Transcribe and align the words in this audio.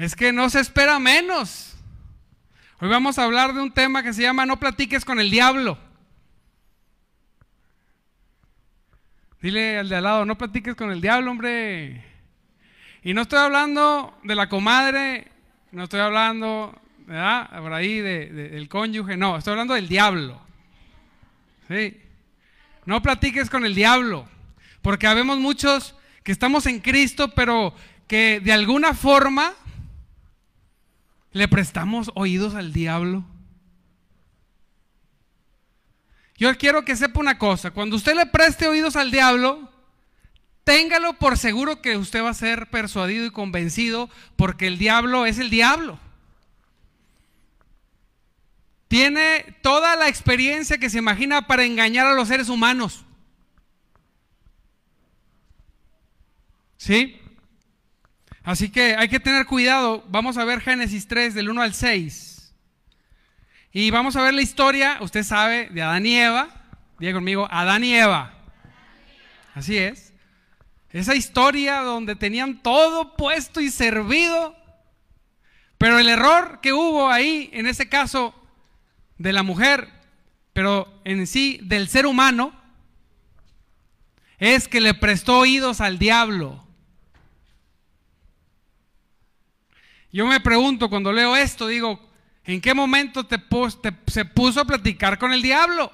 Es 0.00 0.16
que 0.16 0.32
no 0.32 0.48
se 0.48 0.60
espera 0.60 0.98
menos. 0.98 1.76
Hoy 2.80 2.88
vamos 2.88 3.18
a 3.18 3.24
hablar 3.24 3.52
de 3.52 3.60
un 3.60 3.70
tema 3.70 4.02
que 4.02 4.14
se 4.14 4.22
llama 4.22 4.46
No 4.46 4.58
platiques 4.58 5.04
con 5.04 5.20
el 5.20 5.30
diablo. 5.30 5.76
Dile 9.42 9.76
al 9.76 9.90
de 9.90 9.96
al 9.96 10.04
lado, 10.04 10.24
no 10.24 10.38
platiques 10.38 10.74
con 10.74 10.90
el 10.90 11.02
diablo, 11.02 11.30
hombre. 11.30 12.02
Y 13.02 13.12
no 13.12 13.20
estoy 13.20 13.40
hablando 13.40 14.18
de 14.22 14.34
la 14.34 14.48
comadre, 14.48 15.28
no 15.70 15.84
estoy 15.84 16.00
hablando, 16.00 16.80
¿verdad? 17.00 17.60
Por 17.60 17.74
ahí 17.74 18.00
del 18.00 18.70
cónyuge, 18.70 19.18
no, 19.18 19.36
estoy 19.36 19.50
hablando 19.50 19.74
del 19.74 19.86
diablo. 19.86 20.40
Sí. 21.68 22.00
No 22.86 23.02
platiques 23.02 23.50
con 23.50 23.66
el 23.66 23.74
diablo, 23.74 24.26
porque 24.80 25.06
habemos 25.06 25.38
muchos 25.38 25.94
que 26.22 26.32
estamos 26.32 26.64
en 26.64 26.80
Cristo, 26.80 27.34
pero 27.34 27.74
que 28.06 28.40
de 28.40 28.54
alguna 28.54 28.94
forma 28.94 29.52
le 31.32 31.48
prestamos 31.48 32.10
oídos 32.14 32.54
al 32.54 32.72
diablo. 32.72 33.24
Yo 36.36 36.56
quiero 36.56 36.84
que 36.84 36.96
sepa 36.96 37.20
una 37.20 37.38
cosa, 37.38 37.70
cuando 37.70 37.96
usted 37.96 38.14
le 38.14 38.26
preste 38.26 38.66
oídos 38.66 38.96
al 38.96 39.10
diablo, 39.10 39.70
téngalo 40.64 41.14
por 41.14 41.36
seguro 41.36 41.82
que 41.82 41.96
usted 41.96 42.22
va 42.22 42.30
a 42.30 42.34
ser 42.34 42.70
persuadido 42.70 43.26
y 43.26 43.30
convencido 43.30 44.08
porque 44.36 44.66
el 44.66 44.78
diablo 44.78 45.26
es 45.26 45.38
el 45.38 45.50
diablo. 45.50 45.98
Tiene 48.88 49.56
toda 49.62 49.94
la 49.96 50.08
experiencia 50.08 50.78
que 50.78 50.90
se 50.90 50.98
imagina 50.98 51.46
para 51.46 51.64
engañar 51.64 52.06
a 52.06 52.14
los 52.14 52.28
seres 52.28 52.48
humanos. 52.48 53.04
¿Sí? 56.76 57.20
Así 58.42 58.70
que 58.70 58.96
hay 58.96 59.08
que 59.08 59.20
tener 59.20 59.46
cuidado. 59.46 60.04
Vamos 60.08 60.38
a 60.38 60.44
ver 60.44 60.60
Génesis 60.60 61.06
3 61.06 61.34
del 61.34 61.50
1 61.50 61.62
al 61.62 61.74
6. 61.74 62.54
Y 63.72 63.90
vamos 63.90 64.16
a 64.16 64.22
ver 64.22 64.34
la 64.34 64.42
historia, 64.42 64.98
usted 65.00 65.22
sabe, 65.22 65.68
de 65.70 65.82
Adán 65.82 66.06
y 66.06 66.16
Eva. 66.16 66.48
Diga 66.98 67.12
conmigo, 67.12 67.46
Adán 67.50 67.84
y 67.84 67.94
Eva. 67.94 68.34
Así 69.54 69.76
es. 69.76 70.12
Esa 70.90 71.14
historia 71.14 71.80
donde 71.82 72.16
tenían 72.16 72.62
todo 72.62 73.16
puesto 73.16 73.60
y 73.60 73.70
servido. 73.70 74.56
Pero 75.78 75.98
el 75.98 76.08
error 76.08 76.60
que 76.60 76.72
hubo 76.72 77.08
ahí, 77.08 77.48
en 77.52 77.66
ese 77.66 77.88
caso, 77.88 78.34
de 79.18 79.32
la 79.32 79.42
mujer, 79.42 79.88
pero 80.52 81.00
en 81.04 81.26
sí 81.26 81.60
del 81.62 81.88
ser 81.88 82.06
humano, 82.06 82.52
es 84.38 84.66
que 84.66 84.80
le 84.80 84.94
prestó 84.94 85.38
oídos 85.38 85.80
al 85.80 85.98
diablo. 85.98 86.66
Yo 90.12 90.26
me 90.26 90.40
pregunto 90.40 90.90
cuando 90.90 91.12
leo 91.12 91.36
esto, 91.36 91.66
digo, 91.66 92.00
¿en 92.44 92.60
qué 92.60 92.74
momento 92.74 93.26
te, 93.26 93.38
se 94.06 94.24
puso 94.24 94.60
a 94.60 94.64
platicar 94.64 95.18
con 95.18 95.32
el 95.32 95.42
diablo? 95.42 95.92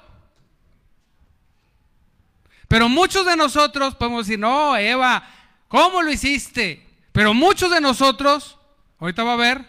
Pero 2.67 2.89
muchos 2.89 3.25
de 3.25 3.37
nosotros 3.37 3.95
podemos 3.95 4.25
decir, 4.25 4.39
no, 4.39 4.75
Eva, 4.75 5.23
¿cómo 5.67 6.01
lo 6.01 6.11
hiciste? 6.11 6.85
Pero 7.11 7.33
muchos 7.33 7.71
de 7.71 7.79
nosotros, 7.79 8.57
ahorita 8.99 9.23
va 9.23 9.33
a 9.33 9.37
ver, 9.37 9.65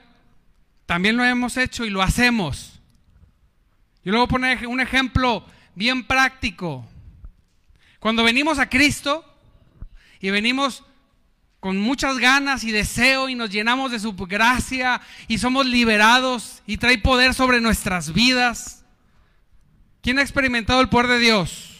también 0.87 1.17
lo 1.17 1.25
hemos 1.25 1.57
hecho 1.57 1.85
y 1.85 1.91
lo 1.91 2.03
hacemos. 2.03 2.81
Yo 4.03 4.13
le 4.13 4.19
voy 4.19 4.25
a 4.25 4.29
poner 4.29 4.67
un 4.67 4.81
ejemplo 4.81 5.45
bien 5.75 6.07
práctico. 6.07 6.87
Cuando 8.01 8.25
venimos 8.25 8.59
a 8.59 8.69
Cristo 8.69 9.25
y 10.21 10.31
venimos 10.31 10.85
con 11.61 11.79
muchas 11.79 12.19
ganas 12.19 12.63
y 12.65 12.71
deseo 12.71 13.29
y 13.29 13.35
nos 13.35 13.51
llenamos 13.51 13.91
de 13.91 13.99
su 13.99 14.15
gracia 14.15 15.01
y 15.27 15.39
somos 15.39 15.67
liberados 15.67 16.63
y 16.67 16.77
trae 16.77 16.99
poder 16.99 17.35
sobre 17.35 17.61
nuestras 17.61 18.13
vidas. 18.13 18.85
¿Quién 20.01 20.19
ha 20.19 20.23
experimentado 20.23 20.81
el 20.81 20.89
poder 20.89 21.09
de 21.09 21.19
Dios? 21.19 21.77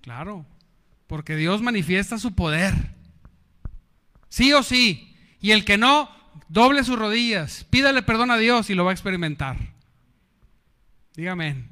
Claro, 0.00 0.46
porque 1.06 1.36
Dios 1.36 1.60
manifiesta 1.60 2.18
su 2.18 2.34
poder. 2.34 2.74
Sí 4.28 4.52
o 4.54 4.62
sí. 4.62 5.14
Y 5.42 5.50
el 5.50 5.64
que 5.64 5.76
no, 5.76 6.10
doble 6.48 6.84
sus 6.84 6.98
rodillas, 6.98 7.64
pídale 7.68 8.02
perdón 8.02 8.30
a 8.30 8.38
Dios 8.38 8.70
y 8.70 8.74
lo 8.74 8.84
va 8.84 8.90
a 8.90 8.94
experimentar. 8.94 9.56
Dígame. 11.14 11.68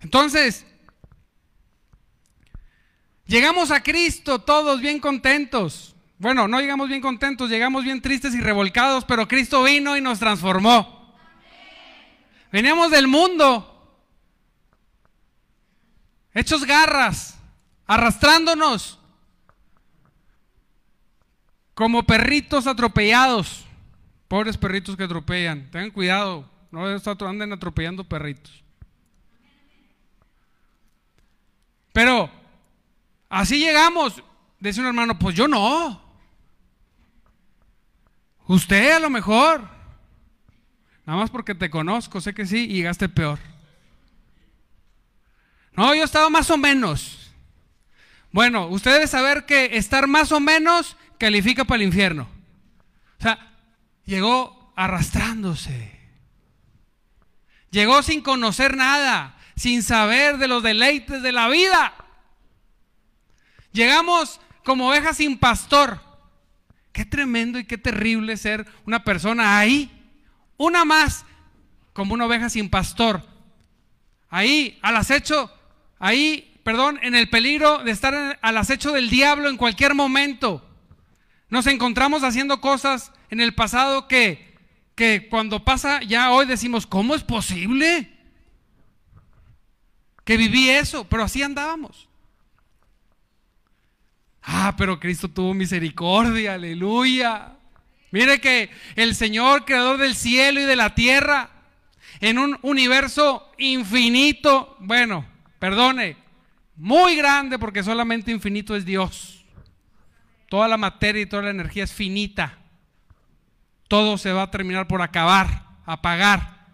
Entonces, 0.00 0.66
Llegamos 3.26 3.70
a 3.70 3.82
Cristo 3.82 4.38
todos 4.38 4.80
bien 4.80 5.00
contentos. 5.00 5.94
Bueno, 6.18 6.48
no 6.48 6.60
llegamos 6.60 6.88
bien 6.88 7.00
contentos, 7.00 7.50
llegamos 7.50 7.84
bien 7.84 8.00
tristes 8.00 8.34
y 8.34 8.40
revolcados, 8.40 9.04
pero 9.04 9.28
Cristo 9.28 9.62
vino 9.64 9.96
y 9.96 10.00
nos 10.00 10.18
transformó. 10.18 11.14
Veníamos 12.52 12.90
del 12.90 13.08
mundo, 13.08 13.98
hechos 16.32 16.64
garras, 16.64 17.38
arrastrándonos 17.86 18.98
como 21.74 22.04
perritos 22.04 22.66
atropellados. 22.66 23.64
Pobres 24.28 24.56
perritos 24.56 24.96
que 24.96 25.04
atropellan. 25.04 25.70
Tengan 25.70 25.90
cuidado, 25.90 26.48
no 26.70 26.86
anden 27.28 27.52
atropellando 27.52 28.04
perritos. 28.04 28.64
Pero 31.92 32.30
Así 33.28 33.58
llegamos. 33.58 34.22
Dice 34.58 34.80
un 34.80 34.86
hermano, 34.86 35.18
pues 35.18 35.34
yo 35.34 35.48
no. 35.48 36.02
Usted 38.46 38.92
a 38.92 39.00
lo 39.00 39.10
mejor. 39.10 39.68
Nada 41.04 41.20
más 41.20 41.30
porque 41.30 41.54
te 41.54 41.70
conozco, 41.70 42.20
sé 42.20 42.34
que 42.34 42.46
sí, 42.46 42.64
y 42.64 42.74
llegaste 42.74 43.08
peor. 43.08 43.38
No, 45.72 45.94
yo 45.94 46.04
estaba 46.04 46.30
más 46.30 46.50
o 46.50 46.56
menos. 46.56 47.32
Bueno, 48.32 48.66
usted 48.66 48.92
debe 48.92 49.06
saber 49.06 49.46
que 49.46 49.76
estar 49.76 50.06
más 50.06 50.32
o 50.32 50.40
menos 50.40 50.96
califica 51.18 51.64
para 51.64 51.76
el 51.76 51.86
infierno. 51.86 52.28
O 53.18 53.22
sea, 53.22 53.52
llegó 54.04 54.72
arrastrándose. 54.76 55.96
Llegó 57.70 58.02
sin 58.02 58.22
conocer 58.22 58.76
nada, 58.76 59.36
sin 59.54 59.82
saber 59.82 60.38
de 60.38 60.48
los 60.48 60.62
deleites 60.62 61.22
de 61.22 61.32
la 61.32 61.48
vida. 61.48 61.94
Llegamos 63.76 64.40
como 64.64 64.88
ovejas 64.88 65.18
sin 65.18 65.36
pastor. 65.36 66.00
Qué 66.92 67.04
tremendo 67.04 67.58
y 67.58 67.66
qué 67.66 67.76
terrible 67.76 68.38
ser 68.38 68.66
una 68.86 69.04
persona 69.04 69.58
ahí. 69.58 69.92
Una 70.56 70.86
más, 70.86 71.26
como 71.92 72.14
una 72.14 72.24
oveja 72.24 72.48
sin 72.48 72.70
pastor. 72.70 73.22
Ahí, 74.30 74.78
al 74.80 74.96
acecho, 74.96 75.52
ahí, 75.98 76.58
perdón, 76.64 76.98
en 77.02 77.14
el 77.14 77.28
peligro 77.28 77.84
de 77.84 77.90
estar 77.90 78.38
al 78.40 78.56
acecho 78.56 78.92
del 78.92 79.10
diablo 79.10 79.50
en 79.50 79.58
cualquier 79.58 79.94
momento. 79.94 80.66
Nos 81.50 81.66
encontramos 81.66 82.24
haciendo 82.24 82.62
cosas 82.62 83.12
en 83.28 83.42
el 83.42 83.54
pasado 83.54 84.08
que, 84.08 84.56
que 84.94 85.28
cuando 85.28 85.66
pasa 85.66 86.00
ya 86.02 86.30
hoy 86.30 86.46
decimos, 86.46 86.86
¿cómo 86.86 87.14
es 87.14 87.24
posible? 87.24 88.10
Que 90.24 90.38
viví 90.38 90.70
eso, 90.70 91.04
pero 91.04 91.24
así 91.24 91.42
andábamos. 91.42 92.08
Ah, 94.48 94.74
pero 94.78 95.00
Cristo 95.00 95.28
tuvo 95.28 95.52
misericordia, 95.54 96.54
aleluya. 96.54 97.56
Mire 98.12 98.40
que 98.40 98.70
el 98.94 99.16
Señor, 99.16 99.64
creador 99.64 99.98
del 99.98 100.14
cielo 100.14 100.60
y 100.60 100.64
de 100.64 100.76
la 100.76 100.94
tierra, 100.94 101.50
en 102.20 102.38
un 102.38 102.56
universo 102.62 103.50
infinito, 103.58 104.76
bueno, 104.78 105.26
perdone, 105.58 106.16
muy 106.76 107.16
grande 107.16 107.58
porque 107.58 107.82
solamente 107.82 108.30
infinito 108.30 108.76
es 108.76 108.84
Dios. 108.84 109.44
Toda 110.48 110.68
la 110.68 110.76
materia 110.76 111.22
y 111.22 111.26
toda 111.26 111.42
la 111.42 111.50
energía 111.50 111.82
es 111.82 111.92
finita. 111.92 112.56
Todo 113.88 114.16
se 114.16 114.32
va 114.32 114.42
a 114.42 114.50
terminar 114.52 114.86
por 114.86 115.02
acabar, 115.02 115.64
apagar. 115.84 116.68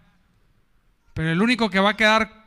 Pero 1.15 1.31
el 1.31 1.41
único 1.41 1.71
que 1.71 1.79
va 1.79 1.91
a 1.91 1.97
quedar 1.97 2.45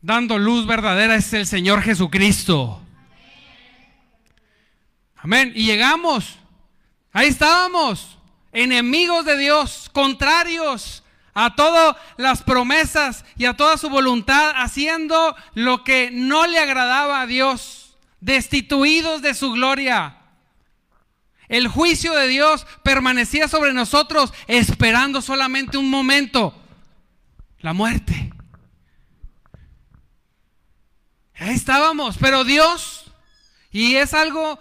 dando 0.00 0.36
luz 0.36 0.66
verdadera 0.66 1.14
es 1.14 1.32
el 1.32 1.46
Señor 1.46 1.82
Jesucristo. 1.82 2.82
Amén. 5.22 5.52
Y 5.54 5.66
llegamos. 5.66 6.36
Ahí 7.12 7.28
estábamos. 7.28 8.18
Enemigos 8.52 9.24
de 9.24 9.38
Dios, 9.38 9.88
contrarios 9.92 11.04
a 11.32 11.54
todas 11.54 11.96
las 12.16 12.42
promesas 12.42 13.24
y 13.36 13.46
a 13.46 13.56
toda 13.56 13.78
su 13.78 13.88
voluntad, 13.88 14.52
haciendo 14.56 15.34
lo 15.54 15.84
que 15.84 16.10
no 16.12 16.46
le 16.46 16.58
agradaba 16.58 17.22
a 17.22 17.26
Dios, 17.26 17.96
destituidos 18.20 19.22
de 19.22 19.32
su 19.32 19.52
gloria. 19.52 20.18
El 21.48 21.68
juicio 21.68 22.14
de 22.14 22.26
Dios 22.26 22.66
permanecía 22.82 23.48
sobre 23.48 23.72
nosotros 23.72 24.34
esperando 24.48 25.22
solamente 25.22 25.78
un 25.78 25.88
momento, 25.88 26.54
la 27.60 27.72
muerte. 27.72 28.32
Ahí 31.34 31.54
estábamos, 31.54 32.18
pero 32.18 32.44
Dios, 32.44 33.04
y 33.70 33.96
es 33.96 34.14
algo 34.14 34.58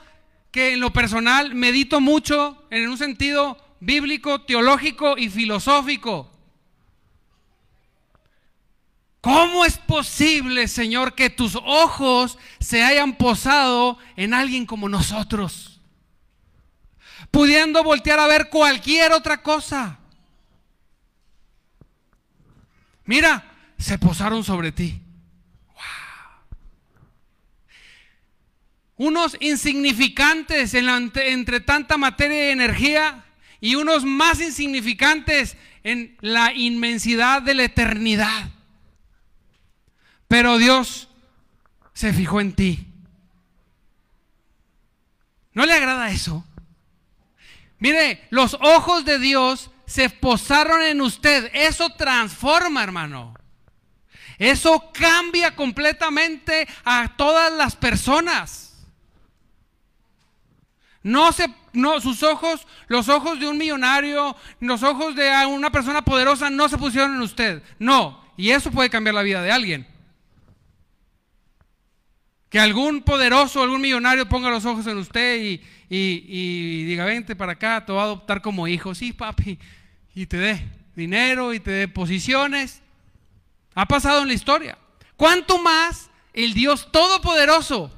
que 0.52 0.74
en 0.74 0.80
lo 0.82 0.92
personal 0.92 1.56
medito 1.56 2.02
mucho 2.02 2.66
en 2.70 2.90
un 2.90 2.98
sentido 2.98 3.58
bíblico, 3.80 4.42
teológico 4.42 5.18
y 5.18 5.30
filosófico. 5.30 6.30
¿Cómo 9.22 9.66
es 9.66 9.78
posible, 9.78 10.68
Señor, 10.68 11.14
que 11.14 11.30
tus 11.30 11.56
ojos 11.56 12.38
se 12.60 12.84
hayan 12.84 13.18
posado 13.18 13.98
en 14.16 14.34
alguien 14.34 14.66
como 14.66 14.90
nosotros? 14.90 15.80
Pudiendo 17.30 17.84
voltear 17.84 18.20
a 18.20 18.28
ver 18.28 18.50
cualquier 18.50 19.14
otra 19.14 19.42
cosa. 19.42 20.00
Mira, 23.06 23.46
se 23.78 23.98
posaron 24.00 24.44
sobre 24.44 24.72
ti. 24.72 25.02
Unos 29.02 29.36
insignificantes 29.40 30.76
entre 30.76 31.60
tanta 31.60 31.98
materia 31.98 32.50
y 32.50 32.52
energía 32.52 33.26
y 33.60 33.74
unos 33.74 34.06
más 34.06 34.40
insignificantes 34.40 35.58
en 35.84 36.16
la 36.22 36.54
inmensidad 36.54 37.42
de 37.42 37.56
la 37.56 37.64
eternidad. 37.64 38.52
Pero 40.28 40.60
Dios 40.60 41.08
se 41.96 42.14
fijó 42.14 42.42
en 42.42 42.54
ti. 42.54 42.86
¿No 45.54 45.66
le 45.66 45.74
agrada 45.74 46.12
eso? 46.12 46.46
Mire, 47.80 48.28
los 48.30 48.54
ojos 48.62 49.04
de 49.04 49.18
Dios 49.18 49.72
se 49.88 50.12
posaron 50.12 50.84
en 50.84 51.02
usted. 51.02 51.50
Eso 51.56 51.90
transforma, 51.90 52.84
hermano. 52.84 53.34
Eso 54.38 54.92
cambia 54.94 55.56
completamente 55.56 56.68
a 56.84 57.18
todas 57.18 57.52
las 57.54 57.76
personas. 57.76 58.71
No 61.04 61.32
se 61.32 61.50
no 61.74 62.00
sus 62.02 62.22
ojos, 62.24 62.68
los 62.88 63.10
ojos 63.10 63.40
de 63.40 63.48
un 63.48 63.58
millonario, 63.58 64.36
los 64.60 64.84
ojos 64.84 65.16
de 65.16 65.32
una 65.48 65.72
persona 65.72 66.04
poderosa 66.04 66.50
no 66.50 66.68
se 66.70 66.78
pusieron 66.78 67.16
en 67.16 67.22
usted. 67.22 67.64
No, 67.80 68.24
y 68.38 68.52
eso 68.52 68.72
puede 68.72 68.90
cambiar 68.90 69.16
la 69.16 69.22
vida 69.22 69.42
de 69.42 69.52
alguien. 69.52 69.88
Que 72.50 72.60
algún 72.60 73.02
poderoso, 73.02 73.64
algún 73.64 73.82
millonario 73.82 74.28
ponga 74.28 74.50
los 74.50 74.66
ojos 74.66 74.86
en 74.88 74.98
usted 74.98 75.60
y, 75.90 76.84
diga, 76.86 77.06
vente 77.06 77.36
para 77.36 77.54
acá, 77.54 77.86
te 77.86 77.94
voy 77.94 78.02
a 78.02 78.06
adoptar 78.06 78.42
como 78.42 78.68
hijo. 78.68 78.94
Sí, 78.94 79.14
papi. 79.14 79.58
Y 80.14 80.26
te 80.26 80.38
dé 80.38 80.70
dinero 80.94 81.54
y 81.54 81.62
te 81.62 81.72
dé 81.72 81.88
posiciones. 81.88 82.82
Ha 83.74 83.86
pasado 83.86 84.24
en 84.24 84.28
la 84.28 84.34
historia. 84.34 84.78
¿Cuánto 85.16 85.60
más 85.60 86.10
el 86.34 86.54
Dios 86.54 86.92
Todopoderoso 86.92 87.90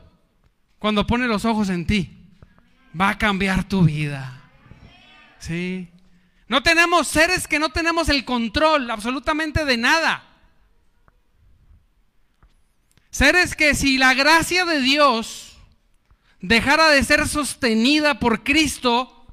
cuando 0.78 1.08
pone 1.08 1.26
los 1.26 1.46
ojos 1.46 1.70
en 1.70 1.88
ti? 1.88 2.13
Va 3.00 3.10
a 3.10 3.18
cambiar 3.18 3.68
tu 3.68 3.84
vida. 3.84 4.42
Sí. 5.40 5.90
No 6.48 6.62
tenemos 6.62 7.08
seres 7.08 7.48
que 7.48 7.60
no 7.60 7.70
tenemos 7.70 8.10
el 8.10 8.26
control 8.26 8.92
absolutamente 8.92 9.66
de 9.66 9.78
nada. 9.78 10.24
Seres 13.10 13.56
que 13.56 13.76
si 13.76 13.98
la 13.98 14.14
gracia 14.14 14.66
de 14.66 14.80
Dios 14.82 15.58
dejara 16.42 16.90
de 16.90 17.04
ser 17.04 17.28
sostenida 17.28 18.20
por 18.20 18.44
Cristo, 18.44 19.26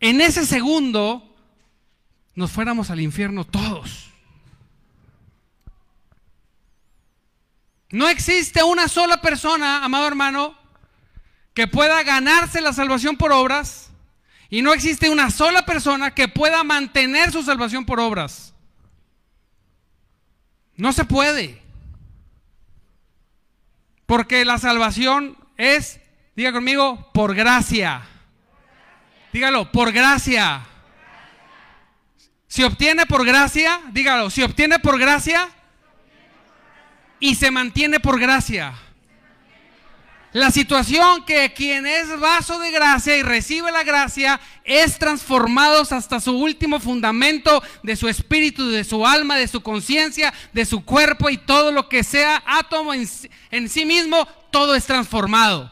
en 0.00 0.20
ese 0.20 0.46
segundo 0.46 1.36
nos 2.34 2.50
fuéramos 2.50 2.90
al 2.90 3.00
infierno 3.00 3.44
todos. 3.44 4.10
No 7.90 8.08
existe 8.08 8.62
una 8.62 8.88
sola 8.88 9.20
persona, 9.20 9.84
amado 9.84 10.08
hermano, 10.08 10.56
que 11.54 11.66
pueda 11.66 12.02
ganarse 12.02 12.60
la 12.60 12.72
salvación 12.72 13.16
por 13.16 13.32
obras 13.32 13.90
y 14.48 14.62
no 14.62 14.72
existe 14.72 15.10
una 15.10 15.30
sola 15.30 15.64
persona 15.64 16.14
que 16.14 16.28
pueda 16.28 16.62
mantener 16.64 17.32
su 17.32 17.42
salvación 17.42 17.84
por 17.84 18.00
obras. 18.00 18.54
No 20.76 20.92
se 20.92 21.04
puede. 21.04 21.62
Porque 24.06 24.44
la 24.44 24.58
salvación 24.58 25.38
es, 25.56 26.00
diga 26.36 26.52
conmigo, 26.52 27.10
por 27.12 27.34
gracia. 27.34 28.02
Dígalo, 29.32 29.72
por 29.72 29.92
gracia. 29.92 30.66
Si 32.46 32.62
obtiene 32.62 33.06
por 33.06 33.24
gracia, 33.24 33.80
dígalo, 33.92 34.28
si 34.28 34.42
obtiene 34.42 34.78
por 34.78 34.98
gracia 34.98 35.48
y 37.18 37.36
se 37.36 37.50
mantiene 37.50 38.00
por 38.00 38.20
gracia. 38.20 38.74
La 40.32 40.50
situación 40.50 41.26
que 41.26 41.52
quien 41.52 41.86
es 41.86 42.18
vaso 42.18 42.58
de 42.58 42.70
gracia 42.70 43.18
y 43.18 43.22
recibe 43.22 43.70
la 43.70 43.84
gracia 43.84 44.40
es 44.64 44.98
transformado 44.98 45.82
hasta 45.82 46.20
su 46.20 46.32
último 46.32 46.80
fundamento 46.80 47.62
de 47.82 47.96
su 47.96 48.08
espíritu, 48.08 48.70
de 48.70 48.84
su 48.84 49.06
alma, 49.06 49.36
de 49.36 49.46
su 49.46 49.62
conciencia, 49.62 50.32
de 50.54 50.64
su 50.64 50.86
cuerpo 50.86 51.28
y 51.28 51.36
todo 51.36 51.70
lo 51.70 51.90
que 51.90 52.02
sea 52.02 52.42
átomo 52.46 52.94
en, 52.94 53.06
en 53.50 53.68
sí 53.68 53.84
mismo, 53.84 54.26
todo 54.50 54.74
es 54.74 54.86
transformado. 54.86 55.70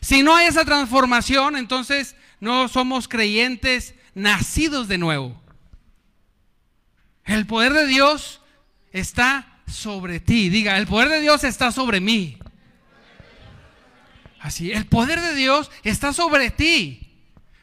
Si 0.00 0.24
no 0.24 0.34
hay 0.34 0.48
esa 0.48 0.64
transformación, 0.64 1.54
entonces 1.56 2.16
no 2.40 2.66
somos 2.66 3.06
creyentes 3.06 3.94
nacidos 4.14 4.88
de 4.88 4.98
nuevo. 4.98 5.40
El 7.24 7.46
poder 7.46 7.72
de 7.72 7.86
Dios 7.86 8.40
está 8.92 9.60
sobre 9.72 10.18
ti. 10.18 10.50
Diga, 10.50 10.76
el 10.76 10.88
poder 10.88 11.08
de 11.08 11.20
Dios 11.20 11.44
está 11.44 11.70
sobre 11.70 12.00
mí. 12.00 12.38
Así, 14.44 14.72
el 14.72 14.84
poder 14.84 15.22
de 15.22 15.34
Dios 15.34 15.70
está 15.84 16.12
sobre 16.12 16.50
ti. 16.50 17.00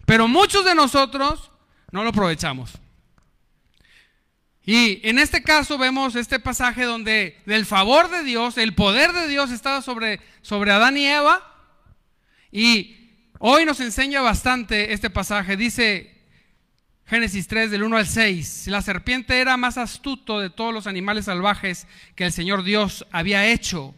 Pero 0.07 0.28
muchos 0.28 0.66
de 0.66 0.74
nosotros 0.74 1.51
no 1.92 2.01
lo 2.01 2.10
aprovechamos. 2.10 2.72
Y 4.66 5.00
en 5.07 5.19
este 5.19 5.44
caso 5.44 5.78
vemos 5.78 6.16
este 6.16 6.39
pasaje 6.39 6.86
donde 6.86 7.39
del 7.45 7.68
favor 7.68 8.10
de 8.10 8.24
Dios, 8.24 8.57
el 8.57 8.74
poder 8.74 9.13
de 9.13 9.28
Dios 9.28 9.51
estaba 9.51 9.83
sobre, 9.83 10.22
sobre 10.42 10.72
Adán 10.72 10.98
y 10.98 11.06
Eva. 11.06 11.56
Y 12.51 13.12
hoy 13.38 13.63
nos 13.63 13.80
enseña 13.80 14.22
bastante 14.22 14.92
este 14.92 15.12
pasaje. 15.12 15.57
Dice 15.57 16.19
Génesis 17.06 17.48
3 17.48 17.69
del 17.69 17.83
1 17.83 17.95
al 17.95 18.07
6, 18.07 18.66
la 18.69 18.81
serpiente 18.81 19.39
era 19.39 19.56
más 19.56 19.78
astuto 19.78 20.39
de 20.39 20.50
todos 20.50 20.74
los 20.74 20.88
animales 20.88 21.26
salvajes 21.26 21.85
que 22.16 22.26
el 22.26 22.31
Señor 22.31 22.64
Dios 22.64 23.06
había 23.11 23.45
hecho. 23.45 23.94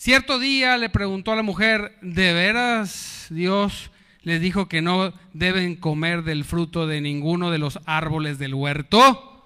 Cierto 0.00 0.38
día 0.38 0.78
le 0.78 0.88
preguntó 0.88 1.30
a 1.30 1.36
la 1.36 1.42
mujer, 1.42 1.94
¿de 2.00 2.32
veras 2.32 3.26
Dios 3.28 3.90
les 4.22 4.40
dijo 4.40 4.66
que 4.66 4.80
no 4.80 5.12
deben 5.34 5.76
comer 5.76 6.24
del 6.24 6.46
fruto 6.46 6.86
de 6.86 7.02
ninguno 7.02 7.50
de 7.50 7.58
los 7.58 7.78
árboles 7.84 8.38
del 8.38 8.54
huerto? 8.54 9.44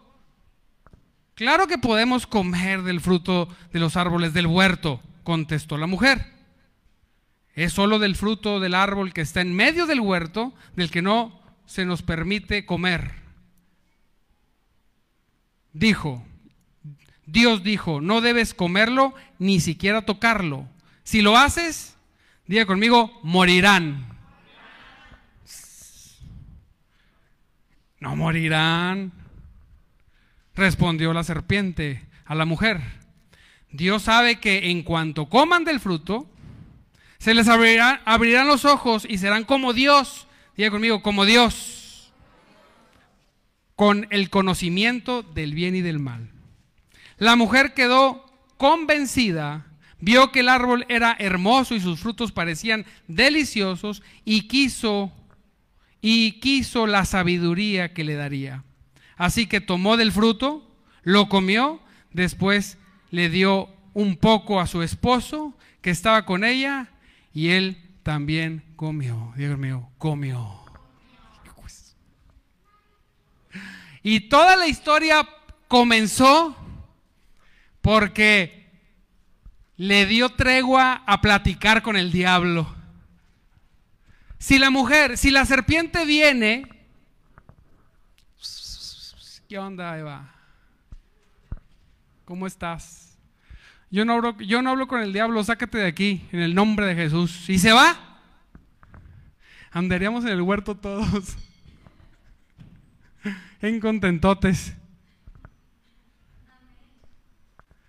Claro 1.35 1.67
que 1.67 1.77
podemos 1.77 2.29
comer 2.29 2.83
del 2.83 3.01
fruto 3.01 3.49
de 3.73 3.81
los 3.81 3.97
árboles 3.97 4.33
del 4.33 4.47
huerto, 4.47 5.01
contestó 5.25 5.77
la 5.77 5.89
mujer. 5.89 6.25
Es 7.57 7.73
solo 7.73 7.99
del 7.99 8.15
fruto 8.15 8.61
del 8.61 8.77
árbol 8.77 9.13
que 9.13 9.23
está 9.23 9.41
en 9.41 9.57
medio 9.57 9.87
del 9.87 9.99
huerto, 9.99 10.55
del 10.77 10.93
que 10.93 11.03
no 11.03 11.43
se 11.67 11.85
nos 11.85 12.03
permite 12.03 12.65
comer. 12.65 13.11
Dijo, 15.73 16.25
Dios 17.35 17.65
dijo, 17.65 18.01
no 18.01 18.21
debes 18.21 18.55
comerlo 18.55 19.13
ni 19.41 19.59
siquiera 19.59 20.03
tocarlo. 20.03 20.69
Si 21.03 21.21
lo 21.21 21.37
haces, 21.37 21.97
diga 22.47 22.65
conmigo, 22.65 23.11
morirán. 23.25 24.07
No 27.99 28.15
morirán. 28.15 29.11
Respondió 30.55 31.13
la 31.13 31.25
serpiente 31.25 32.07
a 32.25 32.37
la 32.37 32.45
mujer. 32.45 32.81
Dios 33.73 34.05
sabe 34.05 34.39
que 34.39 34.71
en 34.71 34.85
cuanto 34.85 35.29
coman 35.29 35.65
del 35.65 35.81
fruto, 35.81 36.31
se 37.19 37.35
les 37.35 37.49
abrirán, 37.49 38.47
los 38.47 38.65
ojos 38.65 39.05
y 39.11 39.19
serán 39.19 39.43
como 39.43 39.73
Dios. 39.73 40.29
Diga 40.57 40.71
conmigo, 40.71 41.03
como 41.03 41.25
Dios. 41.25 42.13
Con 43.75 44.07
el 44.11 44.31
conocimiento 44.31 45.25
del 45.25 45.53
bien 45.53 45.75
y 45.75 45.81
del 45.81 45.99
mal. 45.99 46.34
La 47.19 47.37
mujer 47.37 47.75
quedó 47.75 48.25
convencida, 48.57 49.67
vio 50.01 50.33
que 50.33 50.41
el 50.41 50.49
árbol 50.49 50.85
era 50.89 51.17
hermoso 51.19 51.75
y 51.75 51.81
sus 51.81 52.01
frutos 52.01 52.33
parecían 52.33 52.85
deliciosos 53.09 54.03
y 54.25 54.49
quiso 54.49 55.13
y 56.01 56.33
quiso 56.41 56.87
la 56.87 57.05
sabiduría 57.07 57.95
que 57.95 58.05
le 58.05 58.15
daría. 58.15 58.63
Así 59.17 59.47
que 59.47 59.61
tomó 59.61 59.97
del 59.97 60.13
fruto, 60.13 60.71
lo 61.03 61.29
comió, 61.29 61.81
después 62.13 62.79
le 63.11 63.31
dio 63.31 63.71
un 63.95 64.17
poco 64.17 64.61
a 64.61 64.67
su 64.67 64.83
esposo 64.83 65.57
que 65.81 65.91
estaba 65.91 66.27
con 66.27 66.45
ella 66.45 66.91
y 67.33 67.51
él 67.51 67.79
también 68.03 68.63
comió. 68.77 69.33
Dios 69.37 69.57
mío, 69.57 69.89
comió. 69.99 70.65
Y 74.03 74.29
toda 74.29 74.57
la 74.57 74.67
historia 74.69 75.27
comenzó 75.67 76.55
porque 77.85 78.65
le 79.77 80.07
dio 80.07 80.31
tregua 80.31 81.03
a 81.07 81.21
platicar 81.21 81.83
con 81.83 81.99
el 81.99 82.11
diablo. 82.11 82.75
Si 84.39 84.59
la 84.59 84.71
mujer, 84.71 85.19
si 85.19 85.31
la 85.31 85.45
serpiente 85.45 86.07
viene, 86.07 86.67
¿qué 89.51 89.59
onda, 89.59 89.99
Eva? 89.99 90.35
¿Cómo 92.25 92.47
estás? 92.47 93.19
Yo 93.91 94.07
no, 94.07 94.15
hablo, 94.15 94.39
yo 94.39 94.63
no 94.63 94.71
hablo 94.71 94.89
con 94.89 95.03
el 95.03 95.13
diablo, 95.13 95.45
sácate 95.45 95.77
de 95.77 95.87
aquí, 95.87 96.27
en 96.33 96.41
el 96.41 96.55
nombre 96.55 96.87
de 96.87 96.95
Jesús. 96.95 97.51
¿Y 97.51 97.59
se 97.59 97.73
va? 97.73 97.99
Andaríamos 99.71 100.25
en 100.25 100.31
el 100.31 100.41
huerto 100.41 100.75
todos, 100.75 101.37
en 103.61 103.79
contentotes. 103.79 104.75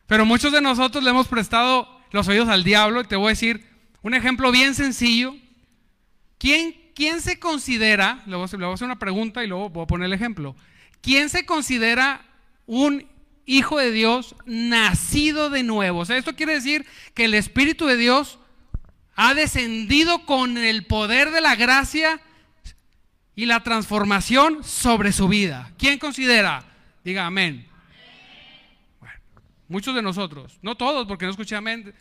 Pero 0.07 0.25
muchos 0.25 0.51
de 0.51 0.61
nosotros 0.61 1.03
le 1.03 1.09
hemos 1.09 1.27
prestado 1.27 1.87
los 2.11 2.27
oídos 2.27 2.49
al 2.49 2.63
diablo 2.63 3.01
y 3.01 3.05
te 3.05 3.15
voy 3.15 3.27
a 3.27 3.29
decir 3.29 3.65
un 4.01 4.13
ejemplo 4.13 4.51
bien 4.51 4.75
sencillo. 4.75 5.35
¿Quién, 6.37 6.75
quién 6.93 7.21
se 7.21 7.39
considera, 7.39 8.23
le 8.25 8.35
voy, 8.35 8.43
a, 8.43 8.45
hacer 8.45 8.85
una 8.85 8.99
pregunta 8.99 9.43
y 9.43 9.47
luego 9.47 9.69
voy 9.69 9.83
a 9.83 9.87
poner 9.87 10.05
el 10.05 10.13
ejemplo, 10.13 10.55
¿quién 11.01 11.29
se 11.29 11.45
considera 11.45 12.25
un 12.65 13.07
hijo 13.45 13.77
de 13.79 13.91
Dios 13.91 14.35
nacido 14.45 15.49
de 15.49 15.63
nuevo? 15.63 15.99
O 15.99 16.05
sea, 16.05 16.17
esto 16.17 16.35
quiere 16.35 16.53
decir 16.53 16.85
que 17.13 17.25
el 17.25 17.33
Espíritu 17.33 17.87
de 17.87 17.97
Dios 17.97 18.37
ha 19.15 19.33
descendido 19.33 20.25
con 20.25 20.57
el 20.57 20.85
poder 20.85 21.31
de 21.31 21.41
la 21.41 21.55
gracia 21.55 22.21
y 23.35 23.45
la 23.45 23.63
transformación 23.63 24.63
sobre 24.63 25.11
su 25.11 25.27
vida. 25.27 25.71
¿Quién 25.77 25.99
considera? 25.99 26.63
Diga 27.03 27.25
amén. 27.25 27.67
Muchos 29.67 29.95
de 29.95 30.01
nosotros, 30.01 30.59
no 30.61 30.75
todos, 30.75 31.07
porque 31.07 31.25
no 31.25 31.31
escuché 31.31 31.55
amén, 31.55 31.93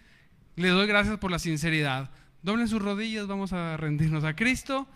le 0.57 0.69
doy 0.69 0.87
gracias 0.87 1.19
por 1.19 1.31
la 1.31 1.39
sinceridad. 1.39 2.11
Doblen 2.43 2.69
sus 2.69 2.83
rodillas, 2.83 3.27
vamos 3.27 3.53
a 3.53 3.77
rendirnos 3.77 4.23
a 4.25 4.37
Cristo 4.37 4.87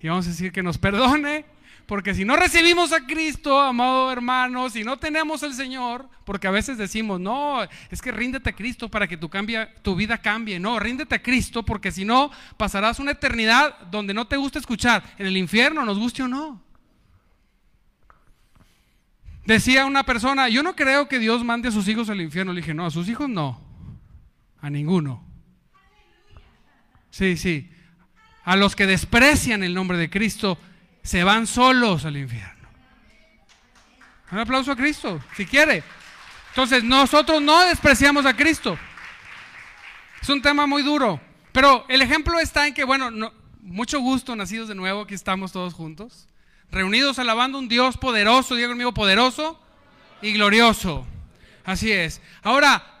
y 0.00 0.08
vamos 0.08 0.26
a 0.26 0.30
decir 0.30 0.52
que 0.52 0.62
nos 0.62 0.76
perdone, 0.76 1.46
porque 1.86 2.14
si 2.14 2.26
no 2.26 2.36
recibimos 2.36 2.92
a 2.92 3.06
Cristo, 3.06 3.58
amado 3.58 4.12
hermano, 4.12 4.68
si 4.68 4.84
no 4.84 4.98
tenemos 4.98 5.42
al 5.42 5.54
Señor, 5.54 6.06
porque 6.26 6.46
a 6.46 6.50
veces 6.50 6.76
decimos, 6.76 7.18
no, 7.18 7.62
es 7.90 8.02
que 8.02 8.12
ríndete 8.12 8.50
a 8.50 8.54
Cristo 8.54 8.90
para 8.90 9.08
que 9.08 9.16
tu, 9.16 9.30
cambia, 9.30 9.74
tu 9.80 9.96
vida 9.96 10.18
cambie. 10.18 10.60
No, 10.60 10.78
ríndete 10.78 11.14
a 11.14 11.22
Cristo, 11.22 11.64
porque 11.64 11.90
si 11.90 12.04
no, 12.04 12.30
pasarás 12.58 12.98
una 12.98 13.12
eternidad 13.12 13.78
donde 13.90 14.12
no 14.12 14.26
te 14.26 14.36
gusta 14.36 14.58
escuchar, 14.58 15.02
en 15.16 15.26
el 15.26 15.36
infierno, 15.38 15.82
nos 15.86 15.98
guste 15.98 16.22
o 16.22 16.28
no. 16.28 16.67
Decía 19.48 19.86
una 19.86 20.04
persona, 20.04 20.50
yo 20.50 20.62
no 20.62 20.76
creo 20.76 21.08
que 21.08 21.18
Dios 21.18 21.42
mande 21.42 21.68
a 21.68 21.72
sus 21.72 21.88
hijos 21.88 22.10
al 22.10 22.20
infierno. 22.20 22.52
Le 22.52 22.60
dije, 22.60 22.74
no, 22.74 22.84
a 22.84 22.90
sus 22.90 23.08
hijos 23.08 23.30
no, 23.30 23.58
a 24.60 24.68
ninguno. 24.68 25.24
Sí, 27.08 27.38
sí. 27.38 27.72
A 28.44 28.56
los 28.56 28.76
que 28.76 28.84
desprecian 28.84 29.62
el 29.62 29.72
nombre 29.72 29.96
de 29.96 30.10
Cristo 30.10 30.58
se 31.02 31.24
van 31.24 31.46
solos 31.46 32.04
al 32.04 32.18
infierno. 32.18 32.68
Un 34.32 34.38
aplauso 34.38 34.72
a 34.72 34.76
Cristo, 34.76 35.18
si 35.34 35.46
quiere. 35.46 35.82
Entonces, 36.50 36.84
nosotros 36.84 37.40
no 37.40 37.64
despreciamos 37.64 38.26
a 38.26 38.36
Cristo. 38.36 38.78
Es 40.20 40.28
un 40.28 40.42
tema 40.42 40.66
muy 40.66 40.82
duro. 40.82 41.22
Pero 41.52 41.86
el 41.88 42.02
ejemplo 42.02 42.38
está 42.38 42.66
en 42.66 42.74
que, 42.74 42.84
bueno, 42.84 43.32
mucho 43.62 43.98
gusto, 44.00 44.36
nacidos 44.36 44.68
de 44.68 44.74
nuevo, 44.74 45.00
aquí 45.00 45.14
estamos 45.14 45.52
todos 45.52 45.72
juntos 45.72 46.28
reunidos 46.70 47.18
alabando 47.18 47.58
un 47.58 47.68
Dios 47.68 47.96
poderoso, 47.96 48.54
diga 48.54 48.68
conmigo, 48.68 48.92
poderoso 48.92 49.60
y 50.22 50.32
glorioso. 50.32 51.06
Así 51.64 51.92
es. 51.92 52.20
Ahora, 52.42 52.98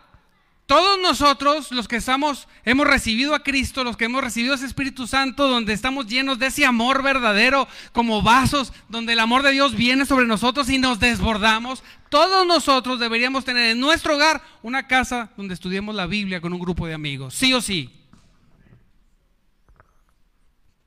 todos 0.68 1.00
nosotros, 1.00 1.72
los 1.72 1.88
que 1.88 1.96
estamos, 1.96 2.46
hemos 2.62 2.86
recibido 2.86 3.34
a 3.34 3.42
Cristo, 3.42 3.84
los 3.84 3.96
que 3.96 4.04
hemos 4.04 4.22
recibido 4.22 4.54
ese 4.54 4.66
Espíritu 4.66 5.06
Santo, 5.06 5.48
donde 5.48 5.72
estamos 5.72 6.06
llenos 6.06 6.38
de 6.38 6.48
ese 6.48 6.66
amor 6.66 7.02
verdadero, 7.02 7.66
como 7.92 8.20
vasos, 8.20 8.74
donde 8.90 9.14
el 9.14 9.20
amor 9.20 9.42
de 9.42 9.52
Dios 9.52 9.74
viene 9.74 10.04
sobre 10.04 10.26
nosotros 10.26 10.68
y 10.68 10.76
nos 10.76 11.00
desbordamos, 11.00 11.82
todos 12.10 12.46
nosotros 12.46 13.00
deberíamos 13.00 13.46
tener 13.46 13.70
en 13.70 13.80
nuestro 13.80 14.16
hogar 14.16 14.42
una 14.62 14.86
casa 14.86 15.30
donde 15.38 15.54
estudiemos 15.54 15.94
la 15.94 16.04
Biblia 16.04 16.42
con 16.42 16.52
un 16.52 16.60
grupo 16.60 16.86
de 16.86 16.92
amigos, 16.92 17.34
sí 17.34 17.54
o 17.54 17.62
sí. 17.62 17.90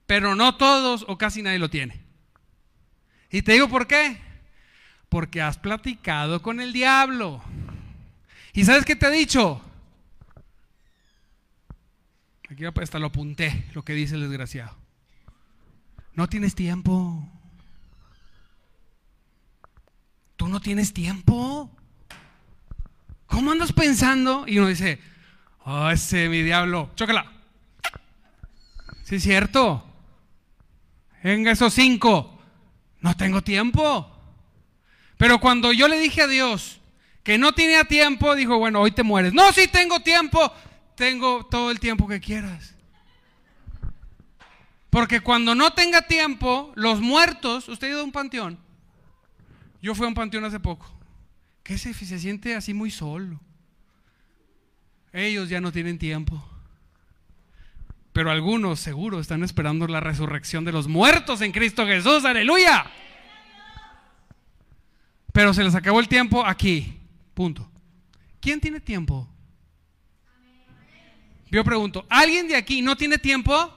Pero 0.06 0.36
no 0.36 0.58
todos 0.58 1.06
o 1.08 1.18
casi 1.18 1.42
nadie 1.42 1.58
lo 1.58 1.72
tiene. 1.72 2.11
Y 3.32 3.42
te 3.42 3.54
digo 3.54 3.70
por 3.70 3.88
qué. 3.88 4.20
Porque 5.10 5.42
has 5.42 5.58
platicado 5.58 6.42
con 6.42 6.60
el 6.60 6.74
diablo. 6.74 7.42
¿Y 8.54 8.66
sabes 8.66 8.86
qué 8.86 8.96
te 8.96 9.06
ha 9.06 9.10
dicho? 9.10 9.62
Aquí 12.50 12.66
hasta 12.66 13.00
lo 13.00 13.08
apunté, 13.08 13.66
lo 13.74 13.84
que 13.84 13.94
dice 13.94 14.16
el 14.16 14.22
desgraciado. 14.22 14.76
No 16.14 16.28
tienes 16.28 16.54
tiempo. 16.54 17.26
Tú 20.36 20.50
no 20.50 20.60
tienes 20.60 20.94
tiempo. 20.94 21.72
¿Cómo 23.28 23.52
andas 23.52 23.72
pensando? 23.72 24.44
Y 24.46 24.58
uno 24.58 24.68
dice, 24.68 25.00
oh, 25.64 25.90
ese 25.90 26.28
mi 26.28 26.42
diablo, 26.42 26.92
chócala. 26.96 27.32
Sí, 29.04 29.16
es 29.16 29.24
cierto. 29.24 29.86
Venga, 31.24 31.52
esos 31.52 31.74
cinco. 31.74 32.41
No 33.02 33.16
tengo 33.18 33.42
tiempo. 33.42 34.10
Pero 35.18 35.40
cuando 35.40 35.74
yo 35.74 35.88
le 35.88 36.00
dije 36.00 36.22
a 36.22 36.28
Dios 36.28 36.80
que 37.24 37.38
no 37.38 37.52
tenía 37.52 37.84
tiempo, 37.84 38.36
dijo, 38.36 38.58
bueno, 38.58 38.82
hoy 38.82 38.92
te 38.92 39.04
mueres. 39.04 39.34
No, 39.34 39.52
sí 39.52 39.68
tengo 39.68 40.00
tiempo. 40.00 40.52
Tengo 40.96 41.46
todo 41.46 41.72
el 41.72 41.80
tiempo 41.80 42.08
que 42.08 42.20
quieras. 42.20 42.76
Porque 44.90 45.22
cuando 45.22 45.56
no 45.56 45.72
tenga 45.74 46.02
tiempo, 46.04 46.72
los 46.76 47.00
muertos, 47.02 47.70
usted 47.70 47.88
ha 47.88 47.90
ido 47.92 48.02
a 48.02 48.04
un 48.04 48.12
panteón. 48.12 48.60
Yo 49.82 49.96
fui 49.96 50.06
a 50.06 50.10
un 50.10 50.14
panteón 50.14 50.44
hace 50.46 50.60
poco. 50.60 50.92
Que 51.64 51.78
se, 51.78 51.94
se 51.94 52.20
siente 52.20 52.56
así 52.56 52.74
muy 52.74 52.92
solo. 52.92 53.40
Ellos 55.14 55.50
ya 55.50 55.62
no 55.62 55.72
tienen 55.72 55.98
tiempo. 55.98 56.44
Pero 58.14 58.30
algunos 58.30 58.80
seguro 58.80 59.20
están 59.20 59.44
esperando 59.44 59.88
la 59.88 60.02
resurrección 60.02 60.66
de 60.66 60.72
los 60.72 60.88
muertos 60.88 61.42
en 61.42 61.52
Cristo 61.52 61.86
Jesús. 61.86 62.26
Aleluya. 62.26 62.92
Pero 65.32 65.54
se 65.54 65.64
les 65.64 65.76
acabó 65.76 66.00
el 66.00 66.08
tiempo 66.08 66.46
aquí. 66.46 67.00
Punto. 67.34 67.70
¿Quién 68.42 68.60
tiene 68.60 68.80
tiempo? 68.80 69.28
Yo 71.50 71.64
pregunto, 71.64 72.06
¿alguien 72.10 72.48
de 72.48 72.56
aquí 72.56 72.82
no 72.82 72.96
tiene 72.96 73.18
tiempo? 73.18 73.74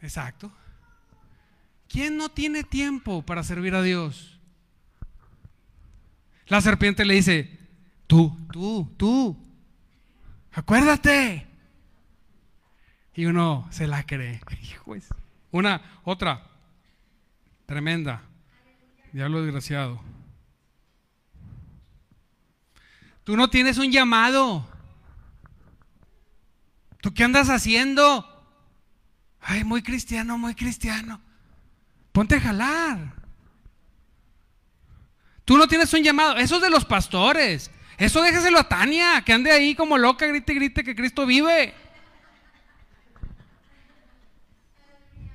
Exacto. 0.00 0.52
¿Quién 1.88 2.16
no 2.16 2.28
tiene 2.28 2.64
tiempo 2.64 3.22
para 3.22 3.44
servir 3.44 3.74
a 3.74 3.82
Dios? 3.82 4.31
La 6.46 6.60
serpiente 6.60 7.04
le 7.04 7.14
dice, 7.14 7.58
tú, 8.06 8.36
tú, 8.52 8.92
tú, 8.96 9.36
acuérdate. 10.52 11.46
Y 13.14 13.26
uno 13.26 13.68
se 13.70 13.86
la 13.86 14.04
cree. 14.04 14.40
Una, 15.50 16.00
otra, 16.04 16.46
tremenda. 17.66 18.22
Diablo 19.12 19.42
desgraciado. 19.42 20.00
Tú 23.24 23.36
no 23.36 23.50
tienes 23.50 23.78
un 23.78 23.92
llamado. 23.92 24.66
¿Tú 27.00 27.12
qué 27.12 27.24
andas 27.24 27.50
haciendo? 27.50 28.26
Ay, 29.40 29.64
muy 29.64 29.82
cristiano, 29.82 30.38
muy 30.38 30.54
cristiano. 30.54 31.20
Ponte 32.12 32.36
a 32.36 32.40
jalar. 32.40 33.21
Tú 35.44 35.56
no 35.56 35.66
tienes 35.66 35.92
un 35.92 36.02
llamado. 36.02 36.36
Eso 36.36 36.56
es 36.56 36.62
de 36.62 36.70
los 36.70 36.84
pastores. 36.84 37.70
Eso 37.98 38.22
déjeselo 38.22 38.58
a 38.58 38.68
Tania, 38.68 39.22
que 39.24 39.32
ande 39.32 39.50
ahí 39.50 39.74
como 39.74 39.98
loca, 39.98 40.26
grite, 40.26 40.54
grite 40.54 40.84
que 40.84 40.94
Cristo 40.94 41.26
vive. 41.26 41.74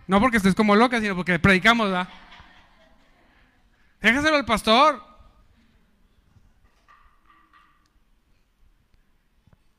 No 0.07 0.19
porque 0.19 0.37
estés 0.37 0.55
como 0.55 0.75
loca, 0.75 0.99
sino 1.01 1.15
porque 1.15 1.37
predicamos, 1.37 1.87
¿verdad? 1.87 2.07
Déjaselo 4.01 4.37
al 4.37 4.45
pastor. 4.45 5.03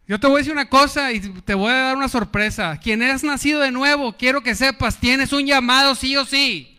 Yo 0.06 0.18
te 0.18 0.26
voy 0.26 0.36
a 0.36 0.38
decir 0.38 0.52
una 0.52 0.68
cosa 0.68 1.12
y 1.12 1.20
te 1.20 1.54
voy 1.54 1.70
a 1.70 1.76
dar 1.76 1.96
una 1.96 2.08
sorpresa. 2.08 2.78
Quien 2.78 3.02
eres 3.02 3.22
nacido 3.22 3.60
de 3.60 3.70
nuevo, 3.70 4.16
quiero 4.16 4.42
que 4.42 4.54
sepas, 4.54 4.98
tienes 4.98 5.32
un 5.34 5.44
llamado 5.44 5.94
sí 5.94 6.16
o 6.16 6.24
sí. 6.24 6.77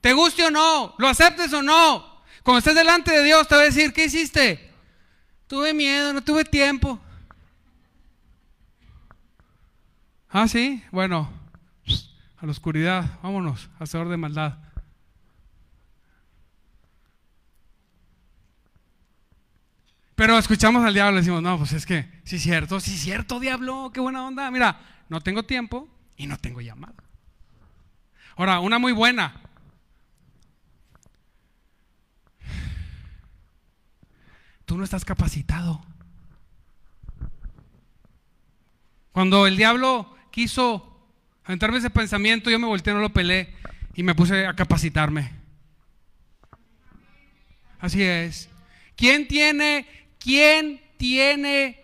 Te 0.00 0.12
guste 0.12 0.44
o 0.44 0.50
no, 0.50 0.94
lo 0.98 1.08
aceptes 1.08 1.52
o 1.52 1.62
no. 1.62 2.22
Cuando 2.42 2.58
estés 2.58 2.74
delante 2.74 3.10
de 3.10 3.24
Dios 3.24 3.48
te 3.48 3.54
va 3.54 3.62
a 3.62 3.64
decir, 3.64 3.92
¿qué 3.92 4.04
hiciste? 4.04 4.72
Tuve 5.46 5.74
miedo, 5.74 6.12
no 6.12 6.22
tuve 6.22 6.44
tiempo. 6.44 7.00
Ah, 10.30 10.46
sí, 10.46 10.84
bueno, 10.92 11.32
a 12.36 12.46
la 12.46 12.52
oscuridad, 12.52 13.18
vámonos, 13.22 13.68
hacedor 13.78 14.08
de 14.08 14.16
maldad. 14.16 14.58
Pero 20.14 20.36
escuchamos 20.36 20.84
al 20.84 20.94
diablo 20.94 21.18
y 21.18 21.20
decimos, 21.20 21.42
no, 21.42 21.58
pues 21.58 21.72
es 21.72 21.86
que, 21.86 22.10
sí 22.24 22.36
es 22.36 22.42
cierto, 22.42 22.80
sí 22.80 22.94
es 22.94 23.00
cierto, 23.00 23.38
diablo, 23.38 23.90
qué 23.94 24.00
buena 24.00 24.26
onda. 24.26 24.50
Mira, 24.50 24.80
no 25.08 25.20
tengo 25.20 25.44
tiempo 25.44 25.88
y 26.16 26.26
no 26.26 26.36
tengo 26.38 26.60
llamada. 26.60 26.94
Ahora, 28.36 28.60
una 28.60 28.78
muy 28.78 28.92
buena, 28.92 29.40
Tú 34.68 34.76
no 34.76 34.84
estás 34.84 35.06
capacitado. 35.06 35.82
Cuando 39.12 39.46
el 39.46 39.56
diablo 39.56 40.14
quiso 40.30 41.08
aventarme 41.44 41.78
ese 41.78 41.88
pensamiento, 41.88 42.50
yo 42.50 42.58
me 42.58 42.66
volteé, 42.66 42.92
no 42.92 43.00
lo 43.00 43.14
pelé 43.14 43.54
y 43.94 44.02
me 44.02 44.14
puse 44.14 44.46
a 44.46 44.54
capacitarme. 44.54 45.32
Así 47.80 48.02
es. 48.02 48.50
¿Quién 48.94 49.26
tiene, 49.26 49.86
quién 50.18 50.82
tiene 50.98 51.82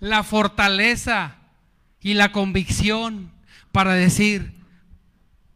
la 0.00 0.24
fortaleza 0.24 1.36
y 2.00 2.14
la 2.14 2.32
convicción 2.32 3.30
para 3.70 3.94
decir, 3.94 4.52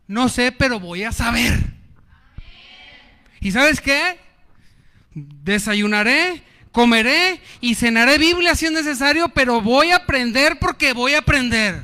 no 0.06 0.28
sé, 0.28 0.52
pero 0.52 0.78
voy 0.78 1.02
a 1.02 1.10
saber? 1.10 1.72
¿Y 3.40 3.50
sabes 3.50 3.80
qué? 3.80 4.25
Desayunaré, 5.18 6.42
comeré 6.72 7.40
y 7.62 7.74
cenaré 7.74 8.18
Biblia 8.18 8.54
si 8.54 8.66
es 8.66 8.72
necesario, 8.72 9.30
pero 9.30 9.62
voy 9.62 9.92
a 9.92 9.96
aprender 9.96 10.58
porque 10.58 10.92
voy 10.92 11.14
a 11.14 11.20
aprender. 11.20 11.82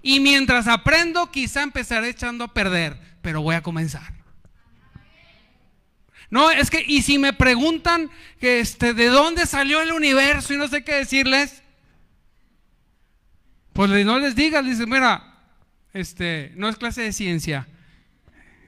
Y 0.00 0.18
mientras 0.20 0.66
aprendo, 0.66 1.30
quizá 1.30 1.62
empezaré 1.62 2.08
echando 2.08 2.44
a 2.44 2.54
perder, 2.54 2.98
pero 3.20 3.42
voy 3.42 3.54
a 3.54 3.62
comenzar. 3.62 4.14
No, 6.30 6.50
es 6.50 6.70
que, 6.70 6.82
y 6.88 7.02
si 7.02 7.18
me 7.18 7.34
preguntan 7.34 8.10
que 8.40 8.60
este, 8.60 8.94
de 8.94 9.08
dónde 9.08 9.44
salió 9.44 9.82
el 9.82 9.92
universo 9.92 10.54
y 10.54 10.56
no 10.56 10.68
sé 10.68 10.82
qué 10.82 10.94
decirles, 10.94 11.62
pues 13.74 13.90
no 13.90 14.18
les 14.18 14.34
digas, 14.34 14.64
dice, 14.64 14.86
mira, 14.86 15.38
este, 15.92 16.52
no 16.56 16.70
es 16.70 16.76
clase 16.76 17.02
de 17.02 17.12
ciencia, 17.12 17.68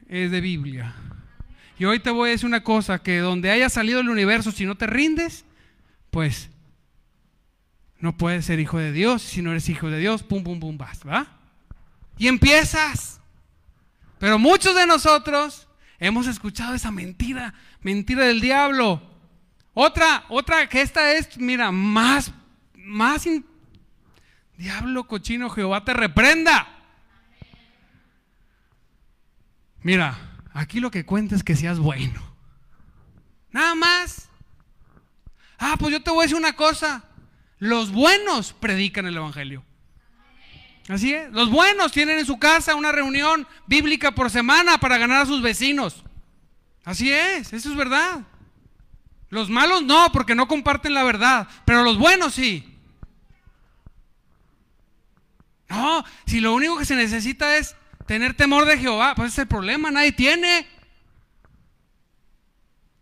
es 0.07 0.31
de 0.31 0.43
Biblia. 0.43 0.95
Y 1.85 1.87
hoy 1.87 2.01
te 2.01 2.09
voy 2.09 2.31
a 2.31 2.33
decir 2.33 2.47
una 2.47 2.65
cosa, 2.65 3.03
que 3.03 3.19
donde 3.19 3.51
haya 3.51 3.69
salido 3.69 4.01
el 4.01 4.09
universo, 4.09 4.51
si 4.51 4.65
no 4.65 4.75
te 4.75 4.87
rindes, 4.87 5.45
pues 6.11 6.49
no 7.99 8.17
puedes 8.17 8.47
ser 8.47 8.59
hijo 8.59 8.79
de 8.79 8.91
Dios. 8.91 9.21
Si 9.21 9.43
no 9.43 9.51
eres 9.51 9.69
hijo 9.69 9.91
de 9.91 9.99
Dios, 9.99 10.23
pum, 10.23 10.43
pum, 10.43 10.59
pum, 10.59 10.79
vas, 10.79 11.07
¿va? 11.07 11.27
Y 12.17 12.29
empiezas. 12.29 13.21
Pero 14.19 14.39
muchos 14.39 14.75
de 14.75 14.87
nosotros 14.87 15.69
hemos 15.99 16.27
escuchado 16.27 16.73
esa 16.73 16.91
mentira, 16.91 17.53
mentira 17.83 18.25
del 18.25 18.41
diablo. 18.41 19.03
Otra, 19.75 20.25
otra 20.31 20.67
que 20.71 20.81
esta 20.81 21.13
es, 21.13 21.37
mira, 21.37 21.71
más, 21.71 22.33
más, 22.77 23.29
diablo 24.57 25.07
cochino, 25.07 25.51
Jehová 25.51 25.85
te 25.85 25.93
reprenda. 25.93 26.67
Mira, 29.83 30.34
Aquí 30.55 30.79
lo 30.79 30.93
que 30.93 31.05
cuenta 31.05 31.35
es 31.35 31.43
que 31.43 31.57
seas 31.57 31.81
bueno. 31.81 32.23
Nada 33.51 33.75
más. 33.75 34.29
Ah, 35.59 35.75
pues 35.79 35.93
yo 35.93 36.03
te 36.03 36.11
voy 36.11 36.21
a 36.21 36.23
decir 36.23 36.37
una 36.37 36.55
cosa. 36.55 37.05
Los 37.59 37.91
buenos 37.91 38.53
predican 38.53 39.05
el 39.07 39.17
Evangelio. 39.17 39.65
Así 40.89 41.13
es. 41.13 41.33
Los 41.33 41.51
buenos 41.51 41.91
tienen 41.91 42.21
en 42.21 42.27
su 42.27 42.39
casa 42.39 42.77
una 42.77 42.93
reunión 42.93 43.49
bíblica 43.67 44.13
por 44.13 44.31
semana 44.31 44.79
para 44.79 44.97
ganar 44.97 45.23
a 45.23 45.27
sus 45.27 45.43
vecinos. 45.43 46.05
Así 46.85 47.11
es, 47.11 47.53
eso 47.53 47.71
es 47.71 47.77
verdad. 47.77 48.21
Los 49.31 49.51
malos 49.51 49.83
no, 49.83 50.13
porque 50.13 50.37
no 50.37 50.47
comparten 50.47 50.95
la 50.95 51.03
verdad. 51.03 51.49
Pero 51.65 51.83
los 51.83 51.99
buenos 51.99 52.35
sí. 52.35 52.79
No, 55.69 56.05
si 56.27 56.39
lo 56.39 56.55
único 56.55 56.79
que 56.79 56.85
se 56.85 56.95
necesita 56.95 57.57
es 57.57 57.75
Tener 58.07 58.35
temor 58.35 58.67
de 58.67 58.79
Jehová, 58.79 59.15
pues 59.15 59.33
ese 59.33 59.43
es 59.43 59.45
el 59.45 59.49
problema, 59.49 59.91
nadie 59.91 60.13
tiene. 60.13 60.69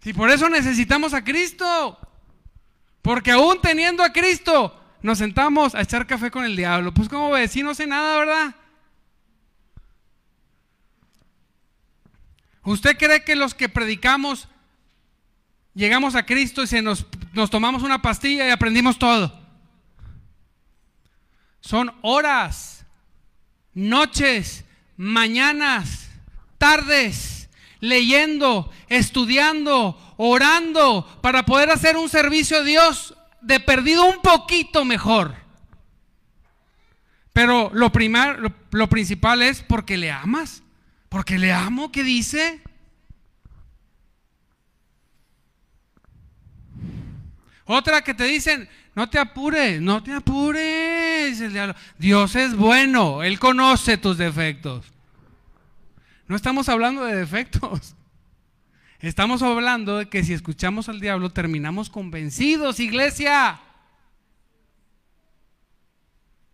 Y 0.05 0.12
por 0.12 0.31
eso 0.31 0.49
necesitamos 0.49 1.15
a 1.15 1.25
Cristo. 1.25 1.99
Porque 3.03 3.33
aún 3.33 3.61
teniendo 3.61 4.05
a 4.05 4.12
Cristo, 4.12 4.81
nos 5.03 5.19
sentamos 5.19 5.75
a 5.75 5.83
echar 5.83 6.07
café 6.07 6.31
con 6.31 6.45
el 6.45 6.57
diablo. 6.57 6.95
Pues 6.95 7.09
como 7.09 7.31
ves, 7.31 7.51
si 7.51 7.62
no 7.62 7.75
sé 7.75 7.87
nada, 7.87 8.19
¿verdad? 8.19 8.55
¿Usted 12.65 12.97
cree 12.97 13.25
que 13.25 13.35
los 13.35 13.55
que 13.55 13.69
predicamos 13.69 14.49
llegamos 15.75 16.15
a 16.15 16.25
Cristo 16.25 16.62
y 16.62 16.69
se 16.69 16.81
nos, 16.81 17.07
nos 17.33 17.51
tomamos 17.51 17.83
una 17.83 18.01
pastilla 18.03 18.47
y 18.47 18.51
aprendimos 18.51 18.99
todo? 18.99 19.41
Son 21.61 21.93
horas, 22.03 22.87
noches, 23.75 24.65
mañanas, 25.03 26.09
tardes, 26.59 27.51
leyendo, 27.81 28.71
estudiando, 28.88 29.99
orando, 30.17 31.19
para 31.21 31.45
poder 31.45 31.71
hacer 31.71 31.97
un 31.97 32.09
servicio 32.09 32.59
a 32.59 32.62
Dios 32.62 33.15
de 33.41 33.59
perdido 33.59 34.05
un 34.05 34.23
poquito 34.23 34.85
mejor. 34.85 35.35
Pero 37.33 37.71
lo, 37.75 37.91
primar, 37.91 38.55
lo, 38.71 38.88
principal 38.88 39.43
es 39.43 39.61
porque 39.61 39.97
le 39.97 40.12
amas, 40.12 40.62
porque 41.09 41.37
le 41.37 41.53
amo, 41.53 41.91
¿qué 41.91 42.05
dice? 42.05 42.62
Otra 47.65 48.03
que 48.03 48.15
te 48.15 48.25
dicen, 48.25 48.69
no 48.95 49.11
te 49.11 49.19
apures, 49.19 49.81
no 49.81 50.01
te 50.01 50.12
apures. 50.12 51.43
Dios 51.99 52.37
es 52.37 52.55
bueno, 52.55 53.25
Él 53.25 53.41
conoce 53.41 53.97
tus 53.97 54.17
defectos. 54.17 54.91
No 56.33 56.37
estamos 56.37 56.71
hablando 56.71 57.05
de 57.05 57.14
defectos. 57.14 57.95
Estamos 59.01 59.42
hablando 59.42 59.99
de 59.99 60.09
que 60.09 60.25
si 60.25 60.33
escuchamos 60.33 60.88
al 60.88 60.99
diablo 60.99 61.29
terminamos 61.29 61.90
convencidos, 61.90 62.81
iglesia. 62.81 63.61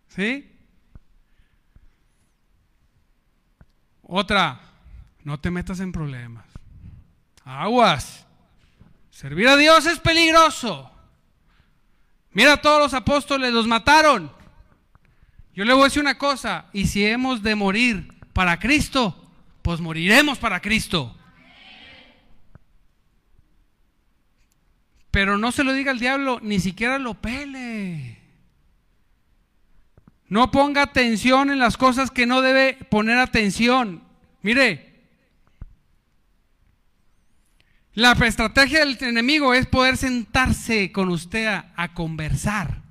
¿Sí? 0.09 0.51
Otra, 4.01 4.59
no 5.23 5.39
te 5.39 5.49
metas 5.49 5.79
en 5.79 5.93
problemas. 5.93 6.45
Aguas. 7.45 8.27
Servir 9.11 9.47
a 9.47 9.55
Dios 9.55 9.85
es 9.85 9.99
peligroso. 9.99 10.91
Mira, 12.33 12.55
a 12.55 12.61
todos 12.61 12.81
los 12.81 12.93
apóstoles 12.93 13.53
los 13.53 13.65
mataron. 13.65 14.29
Yo 15.53 15.63
le 15.63 15.71
voy 15.71 15.83
a 15.83 15.85
decir 15.85 16.01
una 16.01 16.17
cosa, 16.17 16.65
y 16.73 16.87
si 16.87 17.05
hemos 17.05 17.41
de 17.41 17.55
morir 17.55 18.13
para 18.33 18.59
Cristo, 18.59 19.28
pues 19.61 19.79
moriremos 19.79 20.37
para 20.37 20.61
Cristo. 20.61 21.15
Pero 25.11 25.37
no 25.37 25.51
se 25.51 25.63
lo 25.63 25.73
diga 25.73 25.91
al 25.91 25.99
diablo, 25.99 26.39
ni 26.41 26.59
siquiera 26.59 26.99
lo 26.99 27.15
pele. 27.15 28.19
No 30.27 30.51
ponga 30.51 30.83
atención 30.83 31.49
en 31.49 31.57
las 31.57 31.77
cosas 31.77 32.11
que 32.11 32.27
no 32.27 32.41
debe 32.41 32.73
poner 32.89 33.17
atención. 33.17 34.03
Mire, 34.43 34.89
la 37.99 38.13
estrategia 38.13 38.79
del 38.79 38.97
enemigo 39.03 39.53
es 39.53 39.65
poder 39.65 39.97
sentarse 39.97 40.91
con 40.91 41.09
usted 41.09 41.47
a, 41.47 41.93
conversar. 41.93 42.81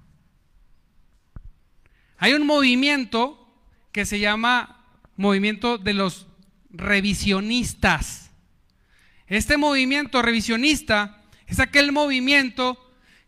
Hay 2.18 2.34
un 2.34 2.44
movimiento 2.44 3.48
que 3.92 4.04
se 4.04 4.18
llama 4.18 4.84
movimiento 5.16 5.78
de 5.78 5.94
los 5.94 6.27
revisionistas. 6.78 8.30
Este 9.26 9.58
movimiento 9.58 10.22
revisionista 10.22 11.22
es 11.46 11.60
aquel 11.60 11.92
movimiento 11.92 12.78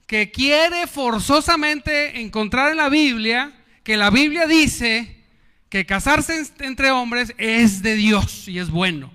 que 0.06 0.30
quiere 0.30 0.86
forzosamente 0.86 2.20
encontrar 2.20 2.70
en 2.70 2.78
la 2.78 2.88
Biblia 2.88 3.52
que 3.82 3.96
la 3.96 4.10
Biblia 4.10 4.46
dice 4.46 5.24
que 5.68 5.86
casarse 5.86 6.42
entre 6.60 6.90
hombres 6.90 7.34
es 7.38 7.82
de 7.82 7.94
Dios 7.94 8.48
y 8.48 8.58
es 8.58 8.70
bueno. 8.70 9.12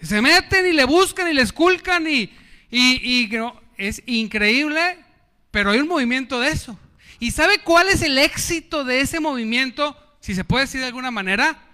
Se 0.00 0.20
meten 0.20 0.66
y 0.66 0.72
le 0.72 0.84
buscan 0.84 1.28
y 1.28 1.34
le 1.34 1.42
esculcan 1.42 2.06
y, 2.08 2.32
y, 2.70 3.30
es 3.76 4.02
increíble, 4.06 4.98
pero 5.50 5.70
hay 5.70 5.78
un 5.78 5.88
movimiento 5.88 6.40
de 6.40 6.50
eso. 6.50 6.78
¿Y 7.20 7.30
sabe 7.30 7.60
cuál 7.60 7.88
es 7.88 8.02
el 8.02 8.18
éxito 8.18 8.84
de 8.84 9.00
ese 9.00 9.20
movimiento, 9.20 9.96
si 10.20 10.34
se 10.34 10.44
puede 10.44 10.64
decir 10.64 10.80
de 10.80 10.88
alguna 10.88 11.10
manera? 11.10 11.71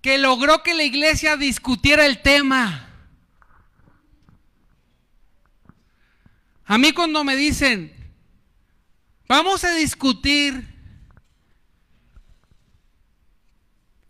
Que 0.00 0.18
logró 0.18 0.62
que 0.62 0.74
la 0.74 0.84
iglesia 0.84 1.36
discutiera 1.36 2.06
el 2.06 2.22
tema. 2.22 2.88
A 6.64 6.76
mí 6.76 6.92
cuando 6.92 7.24
me 7.24 7.34
dicen, 7.34 7.92
vamos 9.26 9.64
a 9.64 9.72
discutir 9.72 10.68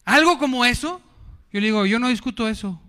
algo 0.04 0.38
como 0.38 0.64
eso, 0.64 1.00
yo 1.52 1.60
le 1.60 1.66
digo, 1.66 1.86
yo 1.86 1.98
no 1.98 2.08
discuto 2.08 2.48
eso. 2.48 2.82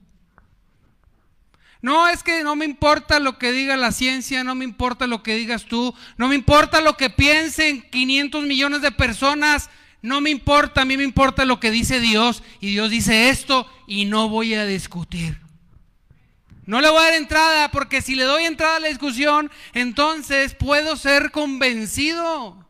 No 1.81 2.07
es 2.07 2.23
que 2.23 2.43
no 2.43 2.55
me 2.55 2.65
importa 2.65 3.19
lo 3.19 3.37
que 3.37 3.51
diga 3.51 3.77
la 3.77 3.91
ciencia, 3.91 4.43
no 4.43 4.53
me 4.55 4.65
importa 4.65 5.07
lo 5.07 5.23
que 5.23 5.35
digas 5.35 5.65
tú, 5.65 5.93
no 6.17 6.27
me 6.27 6.35
importa 6.35 6.81
lo 6.81 6.97
que 6.97 7.09
piensen 7.09 7.81
500 7.89 8.43
millones 8.43 8.81
de 8.81 8.91
personas, 8.91 9.69
no 10.01 10.21
me 10.21 10.29
importa, 10.29 10.81
a 10.81 10.85
mí 10.85 10.95
me 10.95 11.03
importa 11.03 11.45
lo 11.45 11.59
que 11.59 11.71
dice 11.71 11.99
Dios 11.99 12.43
y 12.61 12.71
Dios 12.71 12.89
dice 12.89 13.29
esto 13.29 13.69
y 13.85 14.05
no 14.05 14.29
voy 14.29 14.53
a 14.53 14.65
discutir. 14.65 15.37
No 16.65 16.81
le 16.81 16.89
voy 16.89 16.99
a 16.99 17.05
dar 17.05 17.13
entrada 17.15 17.71
porque 17.71 18.01
si 18.01 18.15
le 18.15 18.23
doy 18.23 18.43
entrada 18.43 18.77
a 18.77 18.79
la 18.79 18.87
discusión, 18.89 19.51
entonces 19.73 20.53
puedo 20.53 20.95
ser 20.95 21.31
convencido. 21.31 22.65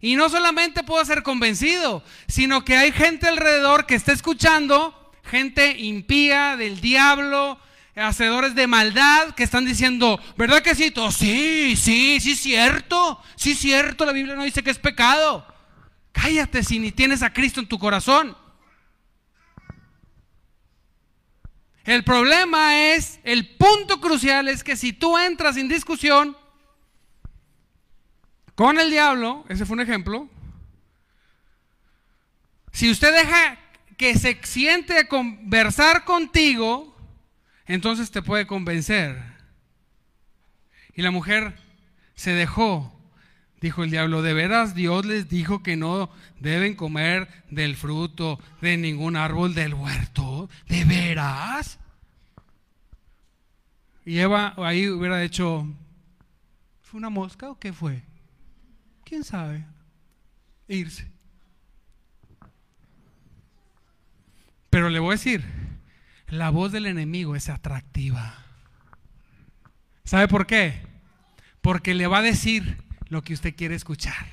Y 0.00 0.16
no 0.16 0.28
solamente 0.28 0.82
puedo 0.82 1.02
ser 1.04 1.22
convencido, 1.22 2.04
sino 2.28 2.62
que 2.62 2.76
hay 2.76 2.92
gente 2.92 3.26
alrededor 3.26 3.86
que 3.86 3.94
está 3.94 4.12
escuchando, 4.12 5.12
gente 5.24 5.78
impía 5.78 6.56
del 6.56 6.82
diablo, 6.82 7.58
hacedores 7.96 8.54
de 8.54 8.66
maldad, 8.66 9.34
que 9.34 9.44
están 9.44 9.64
diciendo, 9.64 10.20
¿verdad 10.36 10.62
que 10.62 10.74
sí? 10.74 10.92
sí, 11.10 11.74
sí, 11.76 12.20
sí, 12.20 12.36
cierto, 12.36 13.18
sí, 13.34 13.54
cierto, 13.54 14.04
la 14.04 14.12
Biblia 14.12 14.36
no 14.36 14.44
dice 14.44 14.62
que 14.62 14.70
es 14.70 14.78
pecado. 14.78 15.53
Cállate 16.14 16.62
si 16.62 16.78
ni 16.78 16.92
tienes 16.92 17.22
a 17.22 17.32
Cristo 17.32 17.60
en 17.60 17.68
tu 17.68 17.78
corazón. 17.78 18.34
El 21.84 22.02
problema 22.02 22.94
es, 22.94 23.20
el 23.24 23.56
punto 23.56 24.00
crucial 24.00 24.48
es 24.48 24.64
que 24.64 24.76
si 24.76 24.94
tú 24.94 25.18
entras 25.18 25.58
en 25.58 25.68
discusión 25.68 26.34
con 28.54 28.78
el 28.78 28.90
diablo, 28.90 29.44
ese 29.50 29.66
fue 29.66 29.74
un 29.74 29.80
ejemplo, 29.82 30.30
si 32.72 32.90
usted 32.90 33.12
deja 33.12 33.58
que 33.98 34.16
se 34.16 34.40
siente 34.44 34.98
a 34.98 35.08
conversar 35.08 36.04
contigo, 36.04 36.96
entonces 37.66 38.10
te 38.10 38.22
puede 38.22 38.46
convencer. 38.46 39.20
Y 40.94 41.02
la 41.02 41.10
mujer 41.10 41.58
se 42.14 42.32
dejó. 42.32 42.93
Dijo 43.64 43.82
el 43.82 43.90
diablo, 43.90 44.20
¿de 44.20 44.34
veras 44.34 44.74
Dios 44.74 45.06
les 45.06 45.30
dijo 45.30 45.62
que 45.62 45.74
no 45.74 46.10
deben 46.38 46.76
comer 46.76 47.30
del 47.48 47.76
fruto 47.76 48.38
de 48.60 48.76
ningún 48.76 49.16
árbol 49.16 49.54
del 49.54 49.72
huerto? 49.72 50.50
¿De 50.68 50.84
veras? 50.84 51.78
Y 54.04 54.18
Eva 54.18 54.52
ahí 54.58 54.90
hubiera 54.90 55.22
hecho, 55.22 55.66
¿fue 56.82 56.98
una 56.98 57.08
mosca 57.08 57.50
o 57.50 57.58
qué 57.58 57.72
fue? 57.72 58.02
¿Quién 59.02 59.24
sabe? 59.24 59.64
Irse. 60.68 61.10
Pero 64.68 64.90
le 64.90 64.98
voy 64.98 65.08
a 65.08 65.16
decir, 65.16 65.42
la 66.28 66.50
voz 66.50 66.70
del 66.70 66.84
enemigo 66.84 67.34
es 67.34 67.48
atractiva. 67.48 68.44
¿Sabe 70.04 70.28
por 70.28 70.46
qué? 70.46 70.82
Porque 71.62 71.94
le 71.94 72.06
va 72.06 72.18
a 72.18 72.22
decir 72.22 72.83
lo 73.14 73.22
que 73.22 73.32
usted 73.32 73.54
quiere 73.54 73.76
escuchar. 73.76 74.26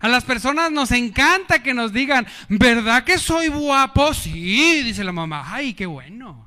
A 0.00 0.08
las 0.08 0.22
personas 0.22 0.70
nos 0.70 0.90
encanta 0.90 1.62
que 1.62 1.72
nos 1.72 1.92
digan, 1.92 2.26
¿verdad 2.48 3.04
que 3.04 3.16
soy 3.16 3.48
guapo? 3.48 4.12
Sí, 4.12 4.82
dice 4.82 5.02
la 5.02 5.12
mamá. 5.12 5.44
Ay, 5.46 5.72
qué 5.72 5.86
bueno. 5.86 6.46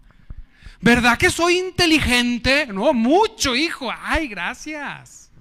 ¿Verdad 0.79 1.17
que 1.17 1.31
soy 1.31 1.57
inteligente? 1.57 2.67
No, 2.67 2.93
mucho, 2.93 3.55
hijo. 3.55 3.91
Ay, 3.91 4.27
gracias. 4.27 5.31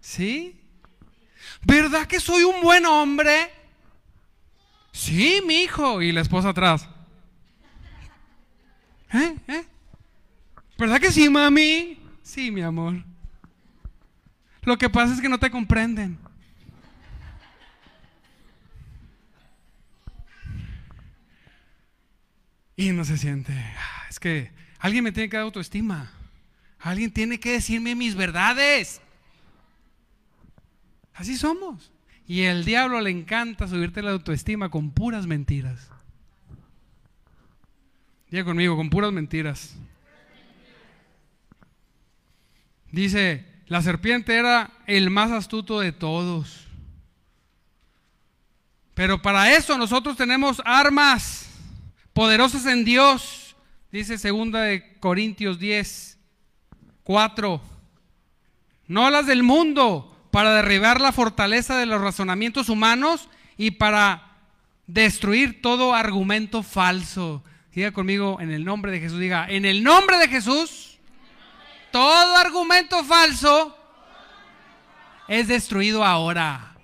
¿Sí? 0.00 0.60
¿Verdad 1.62 2.06
que 2.06 2.20
soy 2.20 2.42
un 2.42 2.60
buen 2.60 2.84
hombre? 2.84 3.50
Sí, 4.92 5.40
mi 5.46 5.62
hijo. 5.62 6.02
Y 6.02 6.12
la 6.12 6.20
esposa 6.20 6.50
atrás. 6.50 6.86
¿Eh? 9.14 9.36
¿Eh? 9.48 9.64
¿Verdad 10.76 11.00
que 11.00 11.10
sí, 11.10 11.30
mami? 11.30 11.98
Sí, 12.22 12.50
mi 12.50 12.60
amor. 12.60 13.09
Lo 14.62 14.76
que 14.76 14.90
pasa 14.90 15.14
es 15.14 15.20
que 15.20 15.28
no 15.28 15.38
te 15.38 15.50
comprenden. 15.50 16.18
Y 22.76 22.92
no 22.92 23.04
se 23.04 23.18
siente. 23.18 23.52
Ah, 23.52 24.06
es 24.08 24.18
que 24.18 24.50
alguien 24.78 25.04
me 25.04 25.12
tiene 25.12 25.28
que 25.28 25.36
dar 25.36 25.44
autoestima. 25.44 26.10
Alguien 26.78 27.10
tiene 27.10 27.38
que 27.38 27.52
decirme 27.52 27.94
mis 27.94 28.14
verdades. 28.14 29.02
Así 31.12 31.36
somos. 31.36 31.92
Y 32.26 32.42
el 32.42 32.64
diablo 32.64 33.00
le 33.00 33.10
encanta 33.10 33.68
subirte 33.68 34.02
la 34.02 34.12
autoestima 34.12 34.70
con 34.70 34.92
puras 34.92 35.26
mentiras. 35.26 35.90
Diga 38.30 38.44
conmigo, 38.44 38.76
con 38.76 38.88
puras 38.88 39.12
mentiras. 39.12 39.76
Dice, 42.92 43.44
la 43.70 43.80
serpiente 43.82 44.34
era 44.34 44.72
el 44.88 45.10
más 45.10 45.30
astuto 45.30 45.78
de 45.78 45.92
todos. 45.92 46.66
Pero 48.94 49.22
para 49.22 49.54
eso 49.54 49.78
nosotros 49.78 50.16
tenemos 50.16 50.60
armas 50.64 51.48
poderosas 52.12 52.66
en 52.66 52.84
Dios. 52.84 53.54
Dice 53.92 54.18
segunda 54.18 54.62
de 54.62 54.98
Corintios 54.98 55.60
10, 55.60 56.18
4. 57.04 57.62
No 58.88 59.08
las 59.08 59.26
del 59.26 59.44
mundo, 59.44 60.20
para 60.32 60.52
derribar 60.52 61.00
la 61.00 61.12
fortaleza 61.12 61.78
de 61.78 61.86
los 61.86 62.00
razonamientos 62.00 62.68
humanos 62.70 63.28
y 63.56 63.70
para 63.70 64.32
destruir 64.88 65.62
todo 65.62 65.94
argumento 65.94 66.64
falso. 66.64 67.44
Diga 67.72 67.92
conmigo 67.92 68.40
en 68.40 68.50
el 68.50 68.64
nombre 68.64 68.90
de 68.90 68.98
Jesús, 68.98 69.20
diga, 69.20 69.46
en 69.48 69.64
el 69.64 69.84
nombre 69.84 70.18
de 70.18 70.26
Jesús, 70.26 70.89
todo 71.90 72.36
argumento 72.36 73.04
falso 73.04 73.76
es 75.28 75.48
destruido 75.48 76.04
ahora. 76.04 76.74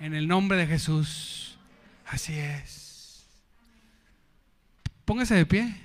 En 0.00 0.14
el 0.14 0.28
nombre 0.28 0.58
de 0.58 0.66
Jesús. 0.66 1.58
Así 2.06 2.34
es. 2.34 3.26
Póngase 5.04 5.34
de 5.34 5.46
pie. 5.46 5.76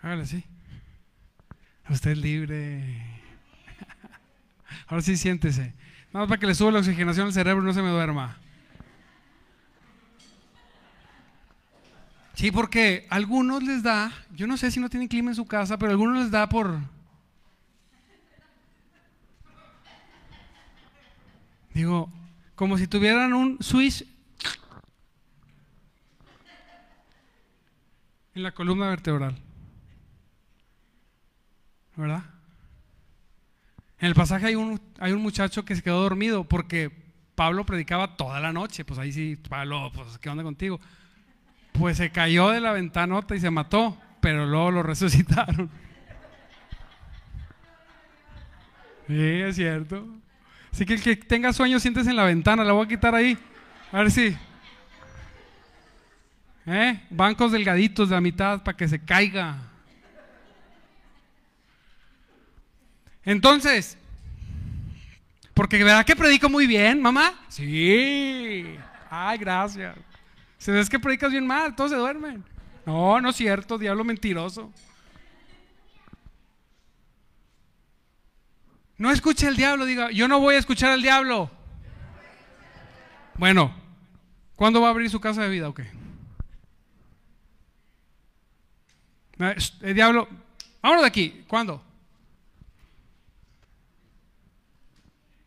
Hágale 0.00 0.22
así. 0.22 0.44
Usted 1.88 2.12
es 2.12 2.18
libre. 2.18 3.02
Ahora 4.86 5.02
sí 5.02 5.16
siéntese. 5.16 5.74
Nada 6.12 6.24
más 6.24 6.28
para 6.28 6.40
que 6.40 6.46
le 6.46 6.54
suba 6.54 6.70
la 6.70 6.78
oxigenación 6.78 7.26
al 7.26 7.32
cerebro 7.32 7.62
y 7.62 7.66
no 7.66 7.74
se 7.74 7.82
me 7.82 7.90
duerma. 7.90 8.38
Sí, 12.36 12.50
porque 12.50 13.06
algunos 13.08 13.62
les 13.62 13.82
da, 13.82 14.12
yo 14.34 14.46
no 14.46 14.58
sé 14.58 14.70
si 14.70 14.78
no 14.78 14.90
tienen 14.90 15.08
clima 15.08 15.30
en 15.30 15.34
su 15.34 15.46
casa, 15.46 15.78
pero 15.78 15.90
algunos 15.90 16.18
les 16.18 16.30
da 16.30 16.46
por... 16.48 16.78
Digo, 21.72 22.12
como 22.54 22.76
si 22.76 22.86
tuvieran 22.86 23.32
un 23.32 23.56
switch 23.62 24.06
en 28.34 28.42
la 28.42 28.52
columna 28.52 28.90
vertebral. 28.90 29.36
¿verdad? 31.96 32.22
En 33.98 34.08
el 34.08 34.14
pasaje 34.14 34.46
hay 34.46 34.56
un, 34.56 34.78
hay 34.98 35.12
un 35.12 35.22
muchacho 35.22 35.64
que 35.64 35.74
se 35.74 35.82
quedó 35.82 36.02
dormido 36.02 36.44
porque 36.44 36.90
Pablo 37.34 37.64
predicaba 37.64 38.14
toda 38.14 38.40
la 38.40 38.52
noche. 38.52 38.84
Pues 38.84 38.98
ahí 38.98 39.10
sí, 39.10 39.36
Pablo, 39.48 39.90
pues 39.94 40.18
¿qué 40.18 40.28
onda 40.28 40.42
contigo? 40.42 40.78
Pues 41.78 41.98
se 41.98 42.10
cayó 42.10 42.50
de 42.50 42.60
la 42.60 42.72
ventanota 42.72 43.34
y 43.34 43.40
se 43.40 43.50
mató, 43.50 43.96
pero 44.20 44.46
luego 44.46 44.70
lo 44.70 44.82
resucitaron. 44.84 45.70
Sí, 49.06 49.14
es 49.14 49.56
cierto. 49.56 50.06
Así 50.72 50.84
que 50.84 50.94
el 50.94 51.02
que 51.02 51.16
tenga 51.16 51.52
sueño, 51.52 51.78
siéntese 51.78 52.10
en 52.10 52.16
la 52.16 52.24
ventana, 52.24 52.64
la 52.64 52.72
voy 52.72 52.86
a 52.86 52.88
quitar 52.88 53.14
ahí. 53.14 53.38
A 53.92 53.98
ver 53.98 54.10
si. 54.10 54.36
¿Eh? 56.66 57.00
Bancos 57.10 57.52
delgaditos 57.52 58.08
de 58.08 58.14
la 58.16 58.20
mitad 58.20 58.62
para 58.62 58.76
que 58.76 58.88
se 58.88 58.98
caiga. 58.98 59.56
Entonces, 63.24 63.96
porque 65.54 65.82
¿verdad 65.82 66.04
que 66.04 66.14
predico 66.14 66.48
muy 66.48 66.66
bien, 66.66 67.00
mamá? 67.00 67.32
Sí. 67.48 68.76
Ay, 69.08 69.38
gracias. 69.38 69.96
Se 70.58 70.72
ves 70.72 70.88
que 70.88 70.98
predicas 70.98 71.30
bien 71.30 71.46
mal, 71.46 71.74
todos 71.76 71.90
se 71.90 71.96
duermen. 71.96 72.44
No, 72.84 73.20
no 73.20 73.30
es 73.30 73.36
cierto, 73.36 73.78
diablo 73.78 74.04
mentiroso. 74.04 74.72
No 78.98 79.10
escuche 79.10 79.46
el 79.46 79.56
diablo, 79.56 79.84
diga, 79.84 80.10
yo 80.10 80.26
no 80.28 80.40
voy 80.40 80.54
a 80.54 80.58
escuchar 80.58 80.90
al 80.90 81.02
diablo. 81.02 81.50
Bueno, 83.34 83.74
¿cuándo 84.54 84.80
va 84.80 84.88
a 84.88 84.90
abrir 84.90 85.10
su 85.10 85.20
casa 85.20 85.42
de 85.42 85.50
vida 85.50 85.68
o 85.68 85.74
qué? 85.74 85.90
El 89.82 89.94
diablo, 89.94 90.28
vámonos 90.80 91.02
de 91.02 91.08
aquí, 91.08 91.44
¿cuándo? 91.46 91.82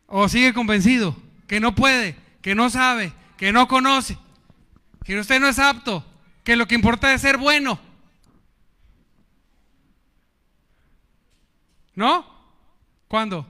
¿O 0.06 0.28
sigue 0.28 0.54
convencido 0.54 1.16
que 1.48 1.58
no 1.58 1.74
puede? 1.74 2.16
que 2.42 2.54
no 2.54 2.70
sabe, 2.70 3.12
que 3.36 3.52
no 3.52 3.68
conoce, 3.68 4.18
que 5.04 5.18
usted 5.18 5.40
no 5.40 5.48
es 5.48 5.58
apto, 5.58 6.04
que 6.44 6.56
lo 6.56 6.66
que 6.66 6.74
importa 6.74 7.12
es 7.12 7.20
ser 7.20 7.36
bueno. 7.36 7.80
¿No? 11.94 12.24
¿Cuándo? 13.08 13.46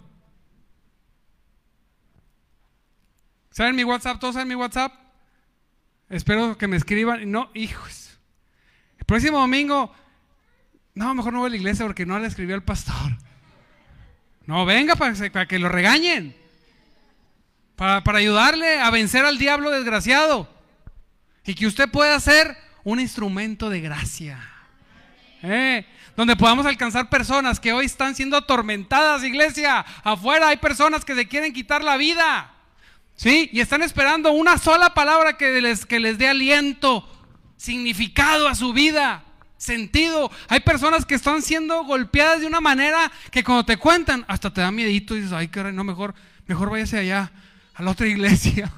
¿Saben 3.51 3.77
mi 3.77 3.85
WhatsApp? 3.85 4.19
¿Todos 4.19 4.35
saben 4.35 4.49
mi 4.49 4.55
WhatsApp? 4.55 4.93
Espero 6.09 6.57
que 6.57 6.67
me 6.67 6.77
escriban. 6.77 7.31
No, 7.31 7.51
hijos. 7.55 8.19
El 8.99 9.05
próximo 9.05 9.39
domingo, 9.39 9.95
no, 10.95 11.15
mejor 11.15 11.33
no 11.33 11.41
voy 11.41 11.49
a 11.49 11.51
la 11.51 11.57
iglesia 11.57 11.85
porque 11.85 12.07
no 12.07 12.19
le 12.19 12.27
escribió 12.27 12.55
al 12.55 12.65
pastor. 12.65 13.19
No, 14.47 14.65
venga 14.67 14.97
para, 14.97 15.47
que 15.47 15.59
lo 15.59 15.69
regañen. 15.69 16.35
Para, 17.77 18.03
para 18.03 18.19
ayudarle 18.19 18.81
a 18.81 18.91
vencer 18.91 19.25
al 19.25 19.39
diablo 19.39 19.71
desgraciado. 19.71 20.60
Y 21.45 21.55
que 21.55 21.67
usted 21.67 21.91
pueda 21.91 22.19
ser 22.21 22.57
un 22.85 23.01
instrumento 23.01 23.71
de 23.71 23.81
gracia. 23.81 24.39
Eh, 25.43 25.87
donde 26.17 26.37
podamos 26.37 26.67
alcanzar 26.67 27.09
personas 27.09 27.59
que 27.59 27.73
hoy 27.73 27.87
están 27.87 28.15
siendo 28.15 28.37
atormentadas, 28.37 29.25
iglesia. 29.25 29.85
Afuera 30.05 30.49
hay 30.49 30.59
personas 30.59 31.05
que 31.05 31.15
se 31.15 31.29
quieren 31.29 31.53
quitar 31.53 31.83
la 31.83 31.97
vida. 31.97 32.53
¿Sí? 33.17 33.51
Y 33.53 33.61
están 33.61 33.83
esperando 33.83 34.33
una 34.33 34.57
sola 34.57 34.95
palabra 34.95 35.37
que 35.37 35.61
les, 35.61 35.85
que 35.85 36.01
les 36.01 36.17
dé 36.17 36.29
aliento, 36.29 37.07
significado 37.57 38.49
a 38.49 38.55
su 38.55 38.73
vida, 38.73 39.23
sentido. 39.59 40.31
Hay 40.49 40.61
personas 40.61 41.05
que 41.05 41.15
están 41.15 41.43
siendo 41.43 41.85
golpeadas 41.85 42.41
de 42.41 42.47
una 42.47 42.63
manera 42.63 43.13
que 43.31 43.45
cuando 43.45 43.67
te 43.67 43.77
cuentan, 43.77 44.25
hasta 44.27 44.53
te 44.53 44.63
da 44.63 44.71
miedito 44.71 45.15
y 45.15 45.21
dices, 45.21 45.35
ay, 45.35 45.49
caray, 45.49 45.73
no, 45.73 45.85
mejor, 45.85 46.15
mejor 46.47 46.71
váyase 46.71 46.99
allá, 46.99 47.31
a 47.75 47.83
la 47.83 47.91
otra 47.91 48.07
iglesia. 48.07 48.73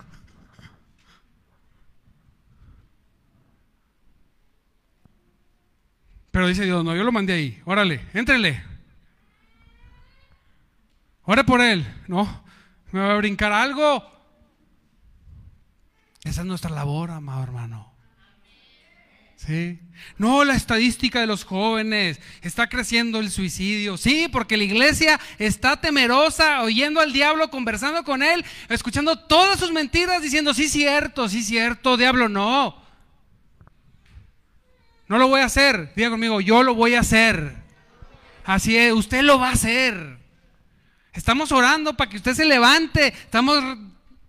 Pero 6.33 6.49
dice 6.49 6.65
Dios, 6.65 6.83
no, 6.83 6.97
yo 6.97 7.05
lo 7.05 7.13
mandé 7.13 7.35
ahí, 7.35 7.63
órale, 7.65 8.01
éntrele. 8.15 8.65
Ore 11.25 11.45
por 11.45 11.61
él, 11.61 11.87
no, 12.09 12.45
me 12.91 13.01
va 13.01 13.13
a 13.13 13.19
brincar 13.19 13.53
algo. 13.53 14.11
Esa 16.25 16.41
es 16.41 16.47
nuestra 16.47 16.71
labor, 16.71 17.11
amado 17.11 17.43
hermano. 17.43 17.93
Sí. 19.37 19.79
No, 20.19 20.45
la 20.45 20.55
estadística 20.55 21.21
de 21.21 21.27
los 21.27 21.45
jóvenes, 21.45 22.21
está 22.43 22.69
creciendo 22.69 23.19
el 23.19 23.31
suicidio. 23.31 23.97
Sí, 23.97 24.29
porque 24.31 24.57
la 24.57 24.65
iglesia 24.65 25.21
está 25.39 25.81
temerosa, 25.81 26.63
oyendo 26.63 27.01
al 27.01 27.13
diablo, 27.13 27.51
conversando 27.51 28.05
con 28.05 28.23
él, 28.23 28.45
escuchando 28.69 29.19
todas 29.19 29.59
sus 29.59 29.73
mentiras, 29.73 30.23
diciendo, 30.23 30.55
sí, 30.55 30.69
cierto, 30.69 31.29
sí, 31.29 31.43
cierto, 31.43 31.97
diablo, 31.97 32.29
no. 32.29 32.82
No 35.13 35.19
lo 35.19 35.29
voy 35.29 35.43
a 35.43 35.45
hacer. 35.45 35.93
Diga 35.95 36.09
conmigo, 36.09 36.41
yo 36.41 36.63
lo 36.63 36.75
voy 36.75 36.95
a 36.95 37.01
hacer. 37.01 37.55
Así 38.47 38.79
es, 38.79 38.95
usted 38.95 39.21
lo 39.21 39.39
va 39.39 39.51
a 39.51 39.53
hacer. 39.53 40.17
Estamos 41.13 41.53
orando 41.53 41.95
para 41.99 42.09
que 42.09 42.17
usted 42.17 42.33
se 42.33 42.47
levante. 42.47 43.09
Estamos 43.09 43.63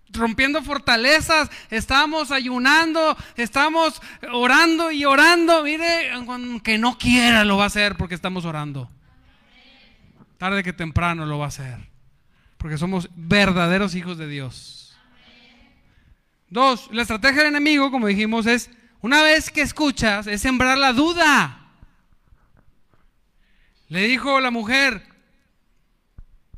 rompiendo 0.09 0.61
fortalezas, 0.61 1.49
estamos 1.69 2.31
ayunando, 2.31 3.15
estamos 3.37 4.01
orando 4.33 4.91
y 4.91 5.05
orando. 5.05 5.63
Mire, 5.63 6.11
aunque 6.11 6.77
no 6.77 6.97
quiera 6.97 7.45
lo 7.45 7.55
va 7.55 7.63
a 7.63 7.67
hacer 7.67 7.95
porque 7.95 8.15
estamos 8.15 8.43
orando. 8.43 8.91
Tarde 10.37 10.63
que 10.63 10.73
temprano 10.73 11.25
lo 11.25 11.39
va 11.39 11.45
a 11.45 11.47
hacer. 11.47 11.77
Porque 12.57 12.77
somos 12.77 13.09
verdaderos 13.15 13.95
hijos 13.95 14.17
de 14.17 14.27
Dios. 14.27 14.97
Dos, 16.49 16.89
la 16.91 17.03
estrategia 17.03 17.43
del 17.43 17.55
enemigo, 17.55 17.89
como 17.89 18.07
dijimos, 18.07 18.47
es 18.47 18.69
una 19.03 19.21
vez 19.21 19.51
que 19.51 19.61
escuchas, 19.61 20.27
es 20.27 20.41
sembrar 20.41 20.77
la 20.77 20.93
duda. 20.93 21.59
Le 23.89 24.07
dijo 24.07 24.39
la 24.39 24.49
mujer, 24.49 25.03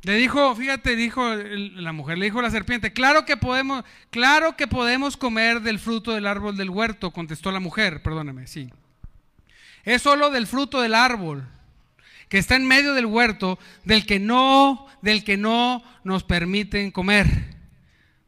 le 0.02 0.14
dijo, 0.14 0.54
fíjate, 0.54 0.94
dijo 0.94 1.34
la 1.34 1.90
mujer, 1.90 2.18
le 2.18 2.26
dijo 2.26 2.40
la 2.40 2.52
serpiente, 2.52 2.92
claro 2.92 3.24
que 3.24 3.36
podemos, 3.36 3.84
claro 4.10 4.56
que 4.56 4.68
podemos 4.68 5.16
comer 5.16 5.60
del 5.60 5.80
fruto 5.80 6.12
del 6.12 6.28
árbol 6.28 6.56
del 6.56 6.70
huerto, 6.70 7.10
contestó 7.10 7.50
la 7.50 7.58
mujer, 7.58 8.00
perdóneme, 8.00 8.46
sí. 8.46 8.70
Es 9.82 10.02
solo 10.02 10.30
del 10.30 10.46
fruto 10.46 10.80
del 10.80 10.94
árbol 10.94 11.44
que 12.28 12.38
está 12.38 12.54
en 12.54 12.68
medio 12.68 12.94
del 12.94 13.06
huerto, 13.06 13.58
del 13.82 14.06
que 14.06 14.20
no, 14.20 14.86
del 15.02 15.24
que 15.24 15.36
no 15.36 15.82
nos 16.04 16.22
permiten 16.22 16.92
comer. 16.92 17.26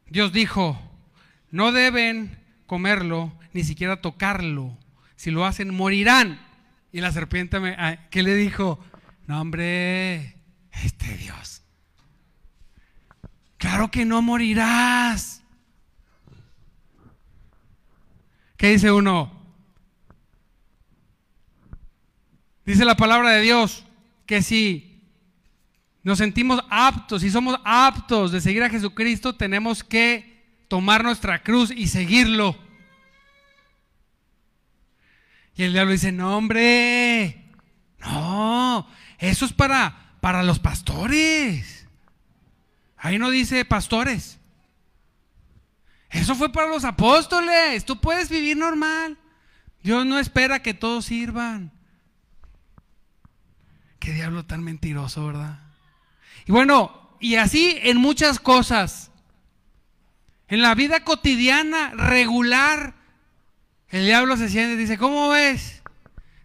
Dios 0.07 0.33
dijo, 0.33 0.77
no 1.51 1.71
deben 1.71 2.37
comerlo, 2.65 3.38
ni 3.53 3.63
siquiera 3.63 4.01
tocarlo. 4.01 4.77
Si 5.15 5.31
lo 5.31 5.45
hacen, 5.45 5.73
morirán. 5.73 6.39
Y 6.91 7.01
la 7.01 7.11
serpiente, 7.11 7.59
me, 7.59 7.75
ah, 7.77 8.07
¿qué 8.09 8.23
le 8.23 8.35
dijo? 8.35 8.79
No, 9.27 9.41
hombre, 9.41 10.35
este 10.71 11.15
Dios 11.17 11.59
Claro 13.59 13.91
que 13.91 14.05
no 14.05 14.21
morirás. 14.21 15.43
¿Qué 18.55 18.71
dice 18.71 18.89
uno? 18.89 19.31
Dice 22.65 22.85
la 22.85 22.95
palabra 22.95 23.31
de 23.31 23.41
Dios 23.41 23.83
que 24.25 24.41
si 24.41 25.03
nos 26.03 26.19
sentimos 26.19 26.61
aptos, 26.69 27.21
si 27.21 27.29
somos 27.29 27.59
aptos 27.65 28.31
de 28.31 28.39
seguir 28.39 28.63
a 28.63 28.69
Jesucristo, 28.69 29.35
tenemos 29.35 29.83
que 29.83 30.63
tomar 30.69 31.03
nuestra 31.03 31.43
cruz 31.43 31.69
y 31.69 31.87
seguirlo. 31.87 32.57
Y 35.59 35.63
el 35.63 35.73
diablo 35.73 35.91
dice, 35.91 36.13
no 36.13 36.37
hombre, 36.37 37.43
no, 37.99 38.87
eso 39.17 39.43
es 39.43 39.51
para, 39.51 40.15
para 40.21 40.41
los 40.41 40.57
pastores. 40.57 41.85
Ahí 42.95 43.19
no 43.19 43.29
dice 43.29 43.65
pastores. 43.65 44.39
Eso 46.11 46.35
fue 46.35 46.49
para 46.49 46.69
los 46.69 46.85
apóstoles. 46.85 47.83
Tú 47.83 47.99
puedes 47.99 48.29
vivir 48.29 48.55
normal. 48.55 49.17
Dios 49.83 50.05
no 50.05 50.17
espera 50.17 50.61
que 50.61 50.73
todos 50.73 51.03
sirvan. 51.03 51.73
Qué 53.99 54.13
diablo 54.13 54.45
tan 54.45 54.63
mentiroso, 54.63 55.27
¿verdad? 55.27 55.59
Y 56.45 56.53
bueno, 56.53 57.17
y 57.19 57.35
así 57.35 57.77
en 57.81 57.97
muchas 57.97 58.39
cosas. 58.39 59.11
En 60.47 60.61
la 60.61 60.73
vida 60.73 61.03
cotidiana, 61.03 61.89
regular, 61.95 62.98
el 63.89 64.05
diablo 64.05 64.37
se 64.37 64.49
siente 64.49 64.73
y 64.73 64.77
dice, 64.77 64.97
¿cómo 64.97 65.29
ves? 65.29 65.81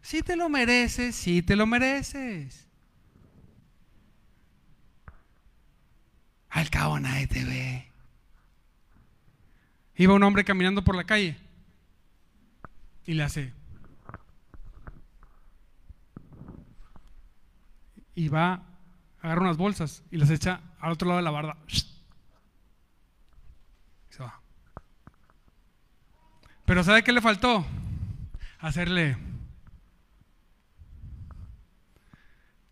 Si 0.01 0.23
te 0.23 0.37
lo 0.37 0.49
mereces, 0.49 1.15
si 1.15 1.43
te 1.43 1.57
lo 1.57 1.67
mereces. 1.67 2.69
Al 6.51 6.71
cabo 6.71 7.01
nadie 7.01 7.27
te 7.27 7.45
ve. 7.45 7.91
Iba 9.97 10.15
un 10.15 10.23
hombre 10.23 10.45
caminando 10.45 10.83
por 10.83 10.97
la 10.97 11.05
calle 11.05 11.37
y 13.07 13.15
le 13.15 13.23
hace. 13.23 13.53
Y 18.15 18.29
va, 18.29 18.63
agarra 19.21 19.43
unas 19.43 19.57
bolsas 19.57 20.03
y 20.11 20.17
las 20.17 20.31
echa 20.31 20.61
al 20.81 20.93
otro 20.93 21.09
lado 21.09 21.19
de 21.19 21.25
la 21.25 21.31
barda. 21.31 21.57
se 24.11 24.23
va. 24.23 24.41
Pero 26.65 26.83
¿sabe 26.83 27.03
qué 27.03 27.13
le 27.13 27.21
faltó? 27.21 27.67
Hacerle. 28.59 29.17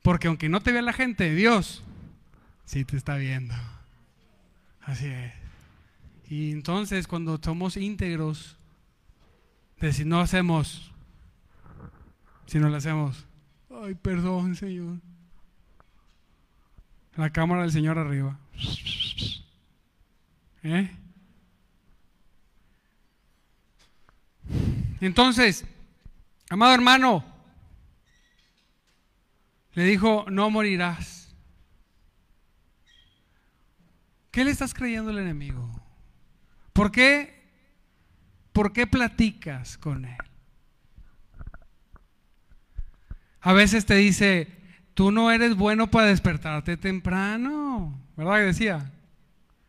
Porque 0.03 0.29
aunque 0.29 0.49
no 0.49 0.61
te 0.61 0.73
vea 0.73 0.83
la 0.83 0.93
gente, 0.93 1.35
Dios 1.35 1.85
sí 2.65 2.85
te 2.85 2.97
está 2.97 3.17
viendo. 3.17 3.55
Así 4.81 5.07
es. 5.07 5.33
Y 6.29 6.53
entonces 6.53 7.07
cuando 7.07 7.39
somos 7.43 7.77
íntegros, 7.77 8.57
de 9.81 9.93
si 9.93 10.05
no 10.05 10.21
hacemos, 10.21 10.93
si 12.47 12.59
no 12.59 12.69
lo 12.69 12.77
hacemos, 12.77 13.27
ay, 13.83 13.95
perdón, 13.95 14.57
Señor. 14.57 14.99
La 17.17 17.31
cámara 17.31 17.63
del 17.63 17.73
Señor 17.73 17.99
arriba. 17.99 18.39
¿Eh? 20.63 20.91
Entonces, 25.03 25.65
amado 26.49 26.75
hermano, 26.75 27.25
le 29.73 29.83
dijo, 29.83 30.27
no 30.31 30.49
morirás. 30.49 31.35
¿Qué 34.31 34.45
le 34.45 34.53
estás 34.53 34.73
creyendo 34.73 35.11
al 35.11 35.19
enemigo? 35.19 35.69
¿Por 36.73 36.93
qué? 36.93 37.43
¿Por 38.53 38.73
qué 38.73 38.87
platicas 38.87 39.77
con 39.77 40.05
él? 40.05 40.17
A 43.41 43.53
veces 43.53 43.85
te 43.85 43.97
dice, 43.97 44.47
tú 44.95 45.11
no 45.11 45.33
eres 45.33 45.57
bueno 45.57 45.91
para 45.91 46.07
despertarte 46.07 46.77
temprano, 46.77 48.01
¿verdad 48.17 48.37
que 48.37 48.43
decía? 48.43 48.93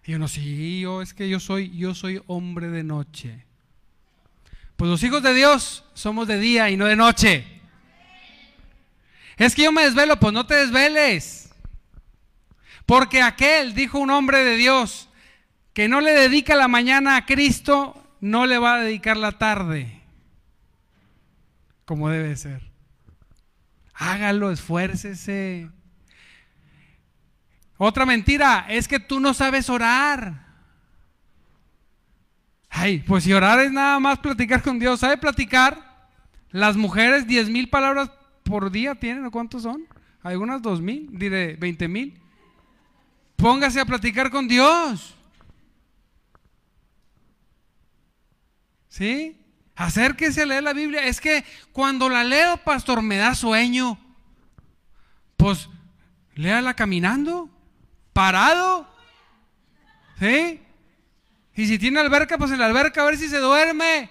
Y 0.05 0.13
uno, 0.13 0.27
sí, 0.27 0.81
yo 0.81 1.01
es 1.01 1.15
que 1.15 1.27
yo 1.27 1.39
soy, 1.39 1.75
yo 1.75 1.95
soy 1.95 2.21
hombre 2.27 2.67
de 2.69 2.83
noche. 2.83 3.47
Pues 4.77 4.89
los 4.89 5.03
hijos 5.03 5.23
de 5.23 5.33
Dios 5.33 5.83
somos 5.93 6.27
de 6.27 6.39
día 6.39 6.69
y 6.69 6.77
no 6.77 6.85
de 6.85 6.95
noche. 6.95 7.61
Es 9.37 9.55
que 9.55 9.63
yo 9.63 9.71
me 9.71 9.83
desvelo, 9.83 10.19
pues 10.19 10.33
no 10.33 10.45
te 10.45 10.55
desveles. 10.55 11.53
Porque 12.85 13.21
aquel, 13.21 13.73
dijo 13.73 13.99
un 13.99 14.09
hombre 14.09 14.43
de 14.43 14.57
Dios, 14.57 15.09
que 15.73 15.87
no 15.87 16.01
le 16.01 16.11
dedica 16.11 16.55
la 16.55 16.67
mañana 16.67 17.15
a 17.15 17.25
Cristo, 17.25 18.03
no 18.19 18.45
le 18.45 18.57
va 18.57 18.75
a 18.75 18.79
dedicar 18.79 19.17
la 19.17 19.33
tarde. 19.33 20.01
Como 21.85 22.09
debe 22.09 22.35
ser. 22.35 22.61
Hágalo, 23.93 24.51
esfuércese. 24.51 25.69
Otra 27.77 28.05
mentira 28.05 28.65
es 28.69 28.87
que 28.87 28.99
tú 28.99 29.19
no 29.19 29.33
sabes 29.33 29.69
orar. 29.69 30.42
Ay, 32.75 32.99
pues 32.99 33.23
si 33.23 33.31
orar 33.31 33.59
es 33.59 33.71
nada 33.71 33.99
más 33.99 34.17
platicar 34.17 34.63
con 34.63 34.79
Dios. 34.79 34.99
¿Sabe 34.99 35.15
platicar? 35.17 36.09
Las 36.49 36.75
mujeres, 36.75 37.27
diez 37.27 37.47
mil 37.47 37.69
palabras 37.69 38.09
por 38.43 38.71
día 38.71 38.95
tienen, 38.95 39.23
¿o 39.25 39.31
cuántos 39.31 39.61
son? 39.61 39.87
Algunas 40.23 40.59
dos 40.61 40.81
mil, 40.81 41.07
diré 41.11 41.55
veinte 41.55 41.87
mil. 41.87 42.19
Póngase 43.35 43.79
a 43.79 43.85
platicar 43.85 44.31
con 44.31 44.47
Dios. 44.47 45.13
¿Sí? 48.89 49.39
Acérquese 49.75 50.41
a 50.41 50.45
leer 50.47 50.63
la 50.63 50.73
Biblia. 50.73 51.05
Es 51.05 51.21
que 51.21 51.45
cuando 51.71 52.09
la 52.09 52.23
leo, 52.23 52.57
pastor, 52.57 53.03
me 53.03 53.17
da 53.17 53.35
sueño. 53.35 53.99
Pues 55.37 55.69
léala 56.33 56.73
caminando, 56.73 57.49
parado. 58.13 58.87
¿Sí? 60.19 60.59
Y 61.55 61.67
si 61.67 61.77
tiene 61.77 61.99
alberca, 61.99 62.37
pues 62.37 62.51
en 62.51 62.59
la 62.59 62.65
alberca 62.65 63.01
a 63.01 63.05
ver 63.05 63.17
si 63.17 63.29
se 63.29 63.37
duerme. 63.37 64.09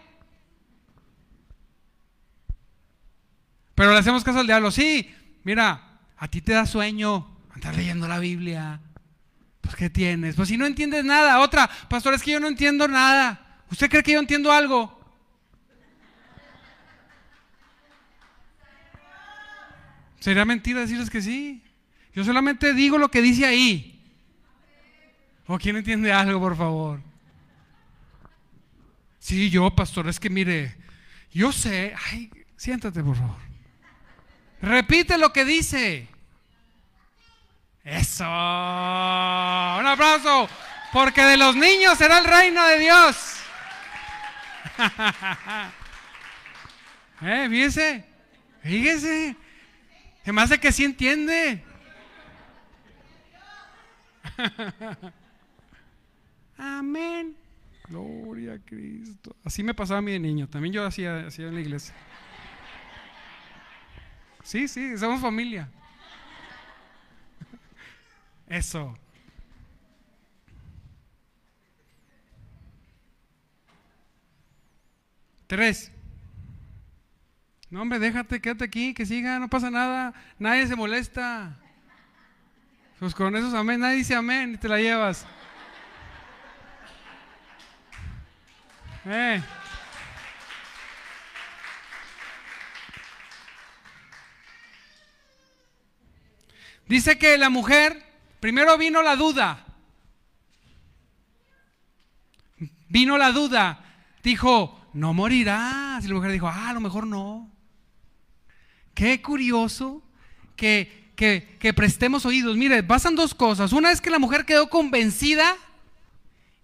Pero 3.75 3.93
le 3.93 3.99
hacemos 3.99 4.23
caso 4.23 4.41
al 4.41 4.47
diablo. 4.47 4.71
Sí, 4.71 5.13
mira, 5.43 5.99
a 6.17 6.29
ti 6.29 6.41
te 6.41 6.53
da 6.53 6.67
sueño 6.67 7.37
andar 7.51 7.75
leyendo 7.75 8.07
la 8.07 8.19
Biblia. 8.19 8.81
Pues 9.61 9.75
¿qué 9.75 9.91
tienes? 9.91 10.37
Pues 10.37 10.49
si 10.49 10.57
no 10.57 10.67
entiendes 10.67 11.05
nada. 11.05 11.41
Otra, 11.41 11.69
pastor, 11.89 12.15
es 12.15 12.23
que 12.23 12.33
yo 12.33 12.41
no 12.41 12.49
entiendo 12.49 12.87
nada. 12.87 13.61
¿Usted 13.71 13.91
cree 13.91 14.03
que 14.03 14.13
yo 14.13 14.21
entiendo 14.21 14.53
algo? 14.53 15.01
Sería 20.21 20.45
mentira 20.45 20.81
decirles 20.81 21.11
que 21.11 21.21
sí. 21.21 21.65
Yo 22.15 22.23
solamente 22.23 22.75
digo 22.75 22.99
lo 22.99 23.11
que 23.11 23.23
dice 23.23 23.47
ahí. 23.47 24.01
¿O 25.47 25.59
quién 25.59 25.77
entiende 25.77 26.13
algo, 26.13 26.39
por 26.39 26.57
favor? 26.57 27.12
Sí, 29.23 29.51
yo, 29.51 29.71
pastor, 29.71 30.09
es 30.09 30.19
que 30.19 30.29
mire, 30.29 30.75
yo 31.31 31.53
sé. 31.53 31.95
Ay, 32.11 32.29
siéntate, 32.57 33.05
por 33.05 33.15
favor. 33.15 33.37
Repite 34.61 35.17
lo 35.17 35.33
que 35.33 35.45
dice. 35.45 36.09
Eso. 37.85 38.25
Un 38.25 39.87
aplauso. 39.87 40.49
Porque 40.93 41.23
de 41.23 41.37
los 41.37 41.55
niños 41.55 41.99
será 41.99 42.19
el 42.19 42.25
reino 42.25 42.67
de 42.67 42.79
Dios. 42.81 43.37
eh, 47.23 47.47
fíjese. 47.49 48.05
Fíjese. 48.65 49.37
Se 50.25 50.33
hace 50.37 50.59
que 50.59 50.73
sí 50.73 50.85
entiende. 50.85 51.65
Amén. 56.59 57.37
Gloria 57.93 58.55
a 58.55 58.59
Cristo. 58.59 59.37
Así 59.45 59.63
me 59.63 59.75
pasaba 59.75 59.99
a 59.99 60.03
mí 60.03 60.13
de 60.13 60.19
niño. 60.19 60.49
También 60.49 60.73
yo 60.73 60.87
hacía, 60.87 61.27
hacía 61.27 61.49
en 61.49 61.55
la 61.55 61.61
iglesia. 61.61 61.95
Sí, 64.43 64.67
sí, 64.67 64.97
somos 64.97 65.21
familia. 65.21 65.69
Eso. 68.49 68.97
Tres. 75.47 75.93
No, 77.69 77.83
hombre, 77.83 77.99
déjate, 77.99 78.41
quédate 78.41 78.65
aquí, 78.65 78.95
que 78.95 79.05
siga, 79.05 79.39
no 79.39 79.51
pasa 79.51 79.71
nada. 79.71 80.15
Nadie 80.39 80.67
se 80.67 80.77
molesta. 80.77 81.59
Pues 82.99 83.15
con 83.15 83.37
esos 83.37 83.53
amén, 83.53 83.81
nadie 83.81 83.97
dice 83.97 84.15
amén 84.15 84.55
y 84.55 84.57
te 84.57 84.69
la 84.69 84.79
llevas. 84.79 85.27
Eh. 89.07 89.43
Dice 96.87 97.19
que 97.19 97.39
la 97.39 97.49
mujer, 97.49 98.05
primero 98.39 98.77
vino 98.77 99.03
la 99.03 99.17
duda. 99.17 99.65
Vino 102.89 103.17
la 103.17 103.33
duda. 103.33 103.83
Dijo, 104.23 104.89
no 104.93 105.15
morirás. 105.15 106.05
Y 106.05 106.09
la 106.09 106.15
mujer 106.15 106.33
dijo, 106.33 106.49
ah, 106.49 106.69
a 106.69 106.73
lo 106.75 106.81
mejor 106.81 107.07
no. 107.07 107.51
Qué 108.95 109.23
curioso 109.23 110.03
que, 110.55 111.13
que, 111.17 111.57
que 111.59 111.73
prestemos 111.73 112.27
oídos. 112.27 112.57
Mire, 112.57 112.83
pasan 112.83 113.17
dos 113.17 113.35
cosas. 113.35 113.73
Una 113.73 113.91
es 113.91 114.01
que 114.01 114.11
la 114.11 114.19
mujer 114.19 114.45
quedó 114.45 114.69
convencida 114.69 115.57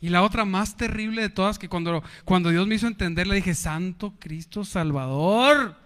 y 0.01 0.11
la 0.11 0.23
otra 0.23 0.45
más 0.45 0.77
terrible 0.77 1.23
de 1.23 1.29
todas, 1.29 1.59
que 1.59 1.69
cuando, 1.69 2.03
cuando 2.25 2.51
Dios 2.51 2.67
me 2.67 2.77
hizo 2.77 2.87
entender, 2.87 3.27
le 3.27 3.37
dije, 3.37 3.55
Santo 3.55 4.15
Cristo 4.19 4.65
Salvador, 4.65 5.77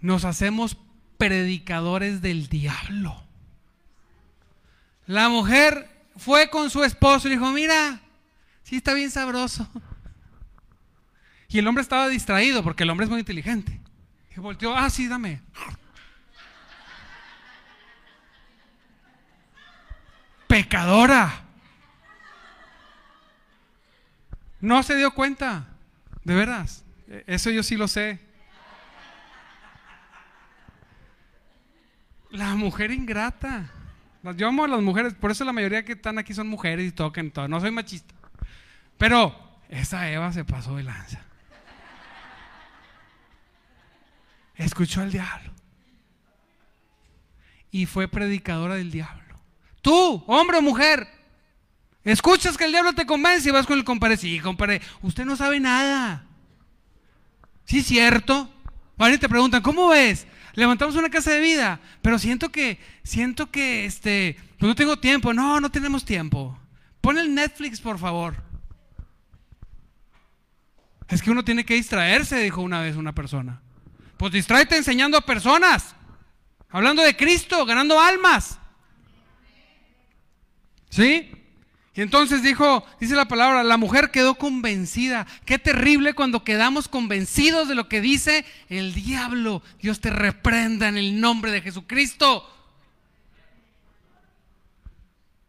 nos 0.00 0.24
hacemos 0.24 0.76
predicadores 1.18 2.22
del 2.22 2.48
diablo. 2.48 3.22
La 5.06 5.28
mujer 5.28 5.90
fue 6.16 6.48
con 6.48 6.70
su 6.70 6.82
esposo 6.82 7.28
y 7.28 7.32
dijo, 7.32 7.50
mira, 7.50 8.00
sí 8.62 8.76
está 8.76 8.94
bien 8.94 9.10
sabroso. 9.10 9.68
Y 11.48 11.58
el 11.58 11.66
hombre 11.68 11.82
estaba 11.82 12.08
distraído 12.08 12.62
porque 12.64 12.82
el 12.82 12.90
hombre 12.90 13.04
es 13.04 13.10
muy 13.10 13.20
inteligente. 13.20 13.80
Y 14.36 14.40
volteó, 14.40 14.74
ah, 14.74 14.90
sí, 14.90 15.06
dame. 15.06 15.40
Pecadora. 20.48 21.45
No 24.60 24.82
se 24.82 24.96
dio 24.96 25.12
cuenta, 25.12 25.68
de 26.24 26.34
veras. 26.34 26.84
E, 27.08 27.24
eso 27.26 27.50
yo 27.50 27.62
sí 27.62 27.76
lo 27.76 27.88
sé. 27.88 28.20
La 32.30 32.54
mujer 32.54 32.90
ingrata. 32.90 33.70
Yo 34.34 34.48
amo 34.48 34.64
a 34.64 34.68
las 34.68 34.82
mujeres, 34.82 35.14
por 35.14 35.30
eso 35.30 35.44
la 35.44 35.52
mayoría 35.52 35.84
que 35.84 35.92
están 35.92 36.18
aquí 36.18 36.34
son 36.34 36.48
mujeres 36.48 36.88
y 36.88 36.92
tocan 36.92 37.30
todo. 37.30 37.46
No 37.46 37.60
soy 37.60 37.70
machista. 37.70 38.14
Pero 38.98 39.34
esa 39.68 40.10
Eva 40.10 40.32
se 40.32 40.44
pasó 40.44 40.76
de 40.76 40.82
lanza. 40.82 41.22
Escuchó 44.56 45.02
al 45.02 45.12
diablo. 45.12 45.52
Y 47.70 47.86
fue 47.86 48.08
predicadora 48.08 48.74
del 48.74 48.90
diablo. 48.90 49.22
Tú, 49.82 50.24
hombre 50.26 50.58
o 50.58 50.62
mujer, 50.62 51.06
escuchas 52.12 52.56
que 52.56 52.64
el 52.64 52.72
diablo 52.72 52.94
te 52.94 53.06
convence 53.06 53.48
y 53.48 53.52
vas 53.52 53.66
con 53.66 53.78
el 53.78 53.84
compadre. 53.84 54.16
Sí, 54.16 54.40
compadre, 54.40 54.80
usted 55.02 55.24
no 55.24 55.36
sabe 55.36 55.60
nada. 55.60 56.24
Sí, 57.64 57.82
cierto. 57.82 58.50
Ahora 58.96 59.18
te 59.18 59.28
preguntan, 59.28 59.62
¿cómo 59.62 59.88
ves? 59.88 60.26
levantamos 60.56 60.96
una 60.96 61.10
casa 61.10 61.30
de 61.30 61.40
vida, 61.40 61.80
pero 62.02 62.18
siento 62.18 62.50
que, 62.50 62.80
siento 63.04 63.50
que, 63.50 63.84
este, 63.84 64.36
pues 64.58 64.68
no 64.68 64.74
tengo 64.74 64.98
tiempo. 64.98 65.32
No, 65.32 65.60
no 65.60 65.70
tenemos 65.70 66.04
tiempo. 66.04 66.58
Pon 67.00 67.18
el 67.18 67.32
Netflix, 67.32 67.80
por 67.80 67.98
favor. 67.98 68.42
Es 71.08 71.22
que 71.22 71.30
uno 71.30 71.44
tiene 71.44 71.64
que 71.64 71.74
distraerse, 71.74 72.40
dijo 72.40 72.62
una 72.62 72.80
vez 72.80 72.96
una 72.96 73.14
persona. 73.14 73.60
Pues 74.16 74.32
distráete 74.32 74.76
enseñando 74.76 75.16
a 75.18 75.20
personas, 75.20 75.94
hablando 76.70 77.02
de 77.02 77.16
Cristo, 77.16 77.64
ganando 77.64 78.00
almas. 78.00 78.58
¿Sí? 80.88 81.30
Y 81.96 82.02
entonces 82.02 82.42
dijo, 82.42 82.84
dice 83.00 83.14
la 83.14 83.26
palabra, 83.26 83.64
la 83.64 83.78
mujer 83.78 84.10
quedó 84.10 84.34
convencida. 84.34 85.26
Qué 85.46 85.58
terrible 85.58 86.12
cuando 86.12 86.44
quedamos 86.44 86.88
convencidos 86.88 87.68
de 87.68 87.74
lo 87.74 87.88
que 87.88 88.02
dice 88.02 88.44
el 88.68 88.92
diablo. 88.92 89.62
Dios 89.80 90.00
te 90.00 90.10
reprenda 90.10 90.88
en 90.88 90.98
el 90.98 91.18
nombre 91.18 91.50
de 91.50 91.62
Jesucristo. 91.62 92.46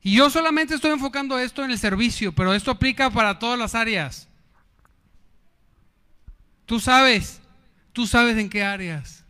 Y 0.02 0.16
yo 0.16 0.30
solamente 0.30 0.74
estoy 0.74 0.92
enfocando 0.92 1.38
esto 1.38 1.66
en 1.66 1.72
el 1.72 1.78
servicio, 1.78 2.34
pero 2.34 2.54
esto 2.54 2.72
aplica 2.72 3.10
para 3.10 3.40
todas 3.40 3.60
las 3.60 3.76
áreas. 3.76 4.30
Tú 6.66 6.80
sabes, 6.80 7.42
tú 7.92 8.08
sabes 8.08 8.38
en 8.38 8.50
qué 8.50 8.64
áreas. 8.64 9.26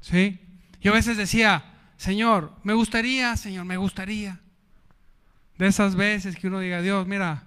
¿Sí? 0.00 0.40
Yo 0.80 0.92
a 0.92 0.94
veces 0.94 1.18
decía, 1.18 1.62
Señor, 1.98 2.54
me 2.62 2.72
gustaría, 2.72 3.36
Señor, 3.36 3.66
me 3.66 3.76
gustaría. 3.76 4.40
De 5.60 5.66
esas 5.66 5.94
veces 5.94 6.36
que 6.36 6.46
uno 6.46 6.58
diga, 6.58 6.80
Dios, 6.80 7.06
mira, 7.06 7.44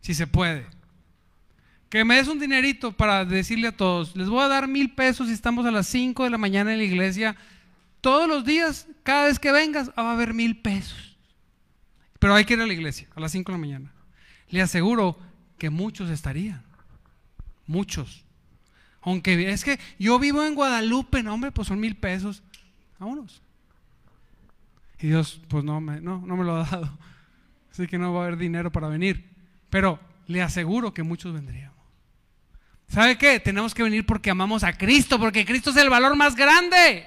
si 0.00 0.14
se 0.14 0.28
puede. 0.28 0.64
Que 1.88 2.04
me 2.04 2.14
des 2.14 2.28
un 2.28 2.38
dinerito 2.38 2.92
para 2.92 3.24
decirle 3.24 3.66
a 3.66 3.76
todos, 3.76 4.14
les 4.14 4.28
voy 4.28 4.44
a 4.44 4.48
dar 4.48 4.68
mil 4.68 4.94
pesos 4.94 5.26
si 5.26 5.34
estamos 5.34 5.66
a 5.66 5.72
las 5.72 5.88
5 5.88 6.22
de 6.22 6.30
la 6.30 6.38
mañana 6.38 6.70
en 6.72 6.78
la 6.78 6.84
iglesia. 6.84 7.34
Todos 8.00 8.28
los 8.28 8.44
días, 8.44 8.86
cada 9.02 9.24
vez 9.24 9.40
que 9.40 9.50
vengas, 9.50 9.88
va 9.90 10.10
a 10.10 10.12
haber 10.12 10.34
mil 10.34 10.56
pesos. 10.56 11.16
Pero 12.20 12.32
hay 12.32 12.44
que 12.44 12.54
ir 12.54 12.60
a 12.60 12.66
la 12.66 12.72
iglesia 12.72 13.08
a 13.12 13.18
las 13.18 13.32
5 13.32 13.50
de 13.50 13.58
la 13.58 13.60
mañana. 13.60 13.92
Le 14.48 14.62
aseguro 14.62 15.18
que 15.58 15.68
muchos 15.68 16.10
estarían. 16.10 16.62
Muchos. 17.66 18.24
Aunque 19.00 19.50
es 19.50 19.64
que 19.64 19.80
yo 19.98 20.20
vivo 20.20 20.44
en 20.44 20.54
Guadalupe, 20.54 21.24
no, 21.24 21.34
hombre, 21.34 21.50
pues 21.50 21.66
son 21.66 21.80
mil 21.80 21.96
pesos. 21.96 22.44
Vámonos. 23.00 23.42
Y 25.00 25.08
Dios, 25.08 25.40
pues 25.48 25.64
no 25.64 25.80
me, 25.80 26.00
no, 26.00 26.22
no 26.24 26.36
me 26.36 26.44
lo 26.44 26.54
ha 26.54 26.64
dado. 26.64 26.96
Así 27.72 27.86
que 27.86 27.98
no 27.98 28.12
va 28.12 28.20
a 28.20 28.26
haber 28.26 28.38
dinero 28.38 28.70
para 28.70 28.86
venir. 28.86 29.34
Pero 29.70 29.98
le 30.26 30.42
aseguro 30.42 30.92
que 30.92 31.02
muchos 31.02 31.32
vendríamos. 31.32 31.72
¿Sabe 32.86 33.16
qué? 33.16 33.40
Tenemos 33.40 33.74
que 33.74 33.82
venir 33.82 34.04
porque 34.04 34.30
amamos 34.30 34.62
a 34.62 34.74
Cristo, 34.74 35.18
porque 35.18 35.46
Cristo 35.46 35.70
es 35.70 35.76
el 35.78 35.88
valor 35.88 36.14
más 36.14 36.36
grande. 36.36 37.06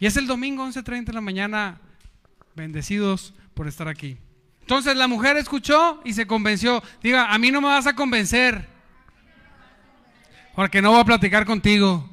Y 0.00 0.06
es 0.06 0.16
el 0.16 0.26
domingo 0.26 0.66
11.30 0.66 1.04
de 1.04 1.12
la 1.12 1.20
mañana. 1.20 1.80
Bendecidos 2.56 3.32
por 3.54 3.68
estar 3.68 3.86
aquí. 3.86 4.18
Entonces 4.62 4.96
la 4.96 5.06
mujer 5.06 5.36
escuchó 5.36 6.00
y 6.04 6.12
se 6.12 6.26
convenció. 6.26 6.82
Diga, 7.00 7.32
a 7.32 7.38
mí 7.38 7.52
no 7.52 7.60
me 7.60 7.68
vas 7.68 7.86
a 7.86 7.94
convencer. 7.94 8.66
Porque 10.56 10.82
no 10.82 10.90
voy 10.90 11.00
a 11.00 11.04
platicar 11.04 11.46
contigo. 11.46 12.10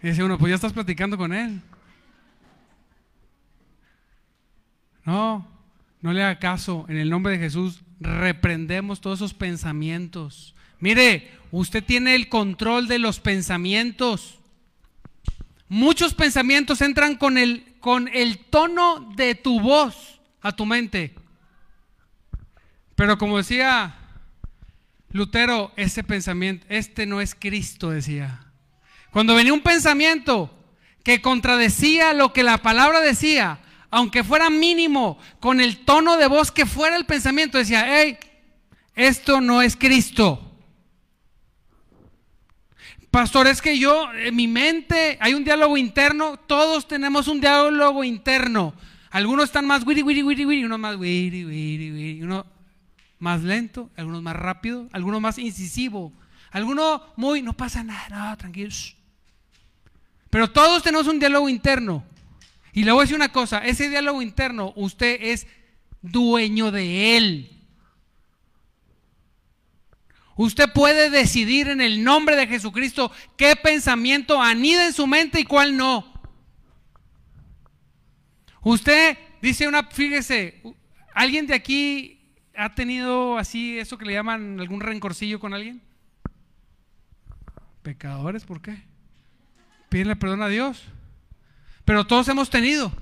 Y 0.00 0.08
dice 0.08 0.22
uno, 0.22 0.38
pues 0.38 0.50
ya 0.50 0.54
estás 0.54 0.72
platicando 0.72 1.18
con 1.18 1.32
él. 1.32 1.60
No, 5.04 5.46
no 6.00 6.12
le 6.12 6.22
haga 6.22 6.38
caso. 6.38 6.86
En 6.88 6.96
el 6.96 7.10
nombre 7.10 7.32
de 7.32 7.38
Jesús 7.38 7.82
reprendemos 8.00 9.00
todos 9.00 9.18
esos 9.18 9.34
pensamientos. 9.34 10.54
Mire, 10.80 11.30
usted 11.50 11.84
tiene 11.84 12.14
el 12.14 12.28
control 12.28 12.88
de 12.88 12.98
los 12.98 13.20
pensamientos. 13.20 14.38
Muchos 15.68 16.14
pensamientos 16.14 16.80
entran 16.80 17.16
con 17.16 17.38
el, 17.38 17.74
con 17.80 18.08
el 18.08 18.38
tono 18.38 19.12
de 19.16 19.34
tu 19.34 19.60
voz 19.60 20.20
a 20.40 20.52
tu 20.52 20.66
mente. 20.66 21.14
Pero 22.94 23.16
como 23.16 23.38
decía 23.38 23.96
Lutero, 25.12 25.72
ese 25.76 26.02
pensamiento, 26.02 26.66
este 26.68 27.06
no 27.06 27.20
es 27.20 27.34
Cristo, 27.34 27.90
decía. 27.90 28.40
Cuando 29.10 29.34
venía 29.34 29.52
un 29.52 29.60
pensamiento 29.60 30.50
que 31.04 31.20
contradecía 31.20 32.14
lo 32.14 32.32
que 32.32 32.42
la 32.42 32.58
palabra 32.58 33.00
decía, 33.00 33.60
aunque 33.92 34.24
fuera 34.24 34.48
mínimo, 34.48 35.18
con 35.38 35.60
el 35.60 35.84
tono 35.84 36.16
de 36.16 36.26
voz 36.26 36.50
que 36.50 36.64
fuera 36.64 36.96
el 36.96 37.04
pensamiento, 37.04 37.58
decía, 37.58 37.84
hey, 37.86 38.16
esto 38.94 39.42
no 39.42 39.60
es 39.60 39.76
Cristo. 39.76 40.50
Pastor, 43.10 43.48
es 43.48 43.60
que 43.60 43.78
yo, 43.78 44.10
en 44.14 44.34
mi 44.34 44.48
mente, 44.48 45.18
hay 45.20 45.34
un 45.34 45.44
diálogo 45.44 45.76
interno, 45.76 46.38
todos 46.38 46.88
tenemos 46.88 47.28
un 47.28 47.42
diálogo 47.42 48.02
interno. 48.02 48.72
Algunos 49.10 49.44
están 49.44 49.66
más 49.66 49.86
wiri, 49.86 50.02
wiri, 50.02 50.22
wiri, 50.22 50.46
wiri, 50.46 50.64
uno 50.64 50.78
más 50.78 50.96
wiri, 50.96 51.44
wiri, 51.44 51.92
wiri, 51.92 52.22
uno 52.22 52.46
más 53.18 53.42
lento, 53.42 53.90
algunos 53.94 54.22
más 54.22 54.34
rápido, 54.34 54.88
algunos 54.92 55.20
más 55.20 55.36
incisivo, 55.36 56.14
algunos 56.50 57.02
muy, 57.16 57.42
no 57.42 57.52
pasa 57.52 57.84
nada, 57.84 58.30
no, 58.30 58.36
tranquilo. 58.38 58.72
Pero 60.30 60.50
todos 60.50 60.82
tenemos 60.82 61.06
un 61.08 61.18
diálogo 61.18 61.50
interno. 61.50 62.10
Y 62.72 62.84
le 62.84 62.92
voy 62.92 63.00
a 63.00 63.02
decir 63.02 63.16
una 63.16 63.32
cosa, 63.32 63.58
ese 63.58 63.90
diálogo 63.90 64.22
interno, 64.22 64.72
usted 64.76 65.18
es 65.20 65.46
dueño 66.00 66.70
de 66.70 67.16
él. 67.16 67.48
Usted 70.36 70.72
puede 70.72 71.10
decidir 71.10 71.68
en 71.68 71.82
el 71.82 72.02
nombre 72.02 72.36
de 72.36 72.46
Jesucristo 72.46 73.12
qué 73.36 73.54
pensamiento 73.56 74.40
anida 74.40 74.86
en 74.86 74.94
su 74.94 75.06
mente 75.06 75.40
y 75.40 75.44
cuál 75.44 75.76
no. 75.76 76.10
Usted 78.62 79.18
dice 79.42 79.68
una, 79.68 79.84
fíjese, 79.84 80.62
¿alguien 81.14 81.46
de 81.46 81.54
aquí 81.54 82.20
ha 82.56 82.74
tenido 82.74 83.36
así 83.36 83.78
eso 83.78 83.98
que 83.98 84.06
le 84.06 84.14
llaman 84.14 84.58
algún 84.58 84.80
rencorcillo 84.80 85.38
con 85.38 85.52
alguien? 85.52 85.82
Pecadores, 87.82 88.44
¿por 88.44 88.62
qué? 88.62 88.82
Pídenle 89.90 90.16
perdón 90.16 90.42
a 90.42 90.48
Dios. 90.48 90.82
Pero 91.84 92.06
todos 92.06 92.28
hemos 92.28 92.48
tenido, 92.48 92.92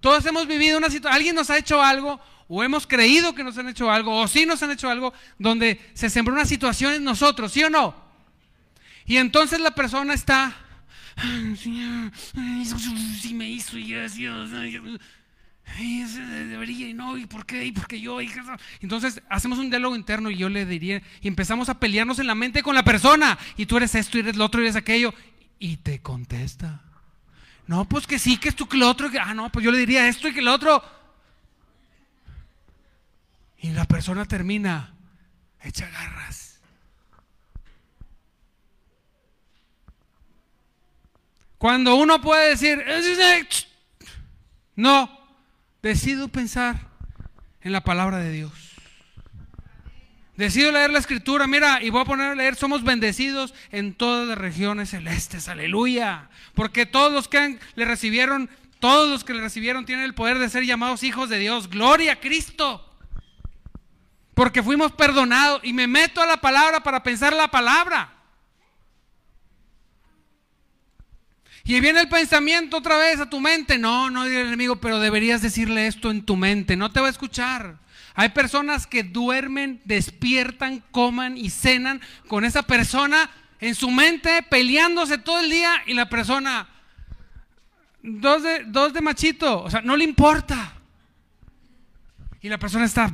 todos 0.00 0.24
hemos 0.26 0.46
vivido 0.46 0.78
una 0.78 0.88
situación, 0.88 1.14
alguien 1.14 1.34
nos 1.34 1.50
ha 1.50 1.58
hecho 1.58 1.82
algo 1.82 2.20
o 2.48 2.62
hemos 2.64 2.86
creído 2.86 3.34
que 3.34 3.44
nos 3.44 3.58
han 3.58 3.68
hecho 3.68 3.90
algo 3.90 4.18
o 4.18 4.28
sí 4.28 4.46
nos 4.46 4.62
han 4.62 4.70
hecho 4.70 4.88
algo 4.88 5.12
donde 5.38 5.80
se 5.94 6.10
sembró 6.10 6.34
una 6.34 6.44
situación 6.44 6.94
en 6.94 7.04
nosotros, 7.04 7.52
¿sí 7.52 7.62
o 7.64 7.70
no? 7.70 7.94
Y 9.06 9.16
entonces 9.16 9.60
la 9.60 9.72
persona 9.72 10.14
está, 10.14 10.56
si 11.56 13.34
me 13.34 13.50
hizo 13.50 13.76
y 13.76 13.92
gracias, 13.92 14.50
debería 16.48 16.88
y 16.88 16.94
no, 16.94 17.18
y 17.18 17.26
por 17.26 17.44
qué, 17.46 17.64
y 17.64 17.72
por 17.72 17.86
qué 17.88 18.00
yo, 18.00 18.20
y 18.20 18.30
entonces 18.80 19.20
hacemos 19.28 19.58
un 19.58 19.70
diálogo 19.70 19.96
interno 19.96 20.30
y 20.30 20.36
yo 20.36 20.48
le 20.48 20.66
diría, 20.66 21.02
y 21.20 21.28
empezamos 21.28 21.68
a 21.68 21.78
pelearnos 21.80 22.20
en 22.20 22.28
la 22.28 22.34
mente 22.34 22.62
con 22.62 22.74
la 22.74 22.84
persona, 22.84 23.38
y 23.56 23.66
tú 23.66 23.76
eres 23.76 23.94
esto, 23.96 24.16
y 24.16 24.20
eres 24.20 24.36
lo 24.36 24.44
otro, 24.44 24.60
y 24.60 24.64
eres 24.64 24.76
aquello, 24.76 25.12
y 25.58 25.76
te 25.78 26.00
contesta. 26.00 26.82
No, 27.70 27.84
pues 27.84 28.04
que 28.04 28.18
sí, 28.18 28.36
que 28.36 28.48
esto, 28.48 28.68
que 28.68 28.76
lo 28.76 28.90
otro. 28.90 29.08
Que, 29.12 29.20
ah, 29.20 29.32
no, 29.32 29.48
pues 29.52 29.64
yo 29.64 29.70
le 29.70 29.78
diría 29.78 30.08
esto 30.08 30.26
y 30.26 30.34
que 30.34 30.42
lo 30.42 30.52
otro. 30.52 30.82
Y 33.58 33.70
la 33.70 33.84
persona 33.84 34.24
termina 34.24 34.92
hecha 35.62 35.88
garras. 35.88 36.60
Cuando 41.58 41.94
uno 41.94 42.20
puede 42.20 42.48
decir, 42.48 42.84
no, 44.74 45.08
decido 45.80 46.26
pensar 46.26 46.88
en 47.60 47.70
la 47.70 47.84
palabra 47.84 48.18
de 48.18 48.32
Dios. 48.32 48.69
Decido 50.40 50.72
leer 50.72 50.88
la 50.88 50.98
escritura, 50.98 51.46
mira, 51.46 51.82
y 51.82 51.90
voy 51.90 52.00
a 52.00 52.06
poner 52.06 52.32
a 52.32 52.34
leer, 52.34 52.56
somos 52.56 52.82
bendecidos 52.82 53.52
en 53.72 53.92
todas 53.92 54.26
las 54.26 54.38
regiones 54.38 54.88
celestes, 54.88 55.48
aleluya. 55.48 56.30
Porque 56.54 56.86
todos 56.86 57.12
los 57.12 57.28
que 57.28 57.58
le 57.74 57.84
recibieron, 57.84 58.48
todos 58.78 59.10
los 59.10 59.22
que 59.22 59.34
le 59.34 59.42
recibieron 59.42 59.84
tienen 59.84 60.06
el 60.06 60.14
poder 60.14 60.38
de 60.38 60.48
ser 60.48 60.64
llamados 60.64 61.02
hijos 61.02 61.28
de 61.28 61.38
Dios. 61.38 61.68
Gloria 61.68 62.12
a 62.12 62.20
Cristo. 62.20 62.82
Porque 64.32 64.62
fuimos 64.62 64.92
perdonados 64.92 65.60
y 65.62 65.74
me 65.74 65.86
meto 65.86 66.22
a 66.22 66.26
la 66.26 66.38
palabra 66.38 66.82
para 66.82 67.02
pensar 67.02 67.34
la 67.34 67.48
palabra. 67.48 68.10
Y 71.64 71.78
viene 71.80 72.00
el 72.00 72.08
pensamiento 72.08 72.78
otra 72.78 72.96
vez 72.96 73.20
a 73.20 73.28
tu 73.28 73.40
mente. 73.40 73.76
No, 73.76 74.08
no 74.08 74.24
el 74.24 74.34
enemigo, 74.34 74.76
pero 74.76 75.00
deberías 75.00 75.42
decirle 75.42 75.86
esto 75.86 76.10
en 76.10 76.24
tu 76.24 76.34
mente. 76.34 76.78
No 76.78 76.90
te 76.90 77.00
va 77.00 77.08
a 77.08 77.10
escuchar. 77.10 77.76
Hay 78.14 78.30
personas 78.30 78.86
que 78.86 79.02
duermen, 79.02 79.80
despiertan, 79.84 80.82
coman 80.90 81.36
y 81.36 81.50
cenan 81.50 82.00
con 82.28 82.44
esa 82.44 82.62
persona 82.62 83.30
en 83.60 83.74
su 83.74 83.90
mente 83.90 84.42
peleándose 84.42 85.18
todo 85.18 85.40
el 85.40 85.50
día 85.50 85.82
y 85.86 85.94
la 85.94 86.08
persona, 86.08 86.68
dos 88.02 88.42
de, 88.42 88.64
dos 88.64 88.92
de 88.92 89.00
machito, 89.00 89.62
o 89.62 89.70
sea, 89.70 89.82
no 89.82 89.96
le 89.96 90.04
importa. 90.04 90.74
Y 92.40 92.48
la 92.48 92.58
persona 92.58 92.86
está... 92.86 93.10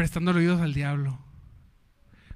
prestando 0.00 0.30
oídos 0.30 0.62
al 0.62 0.72
diablo. 0.72 1.18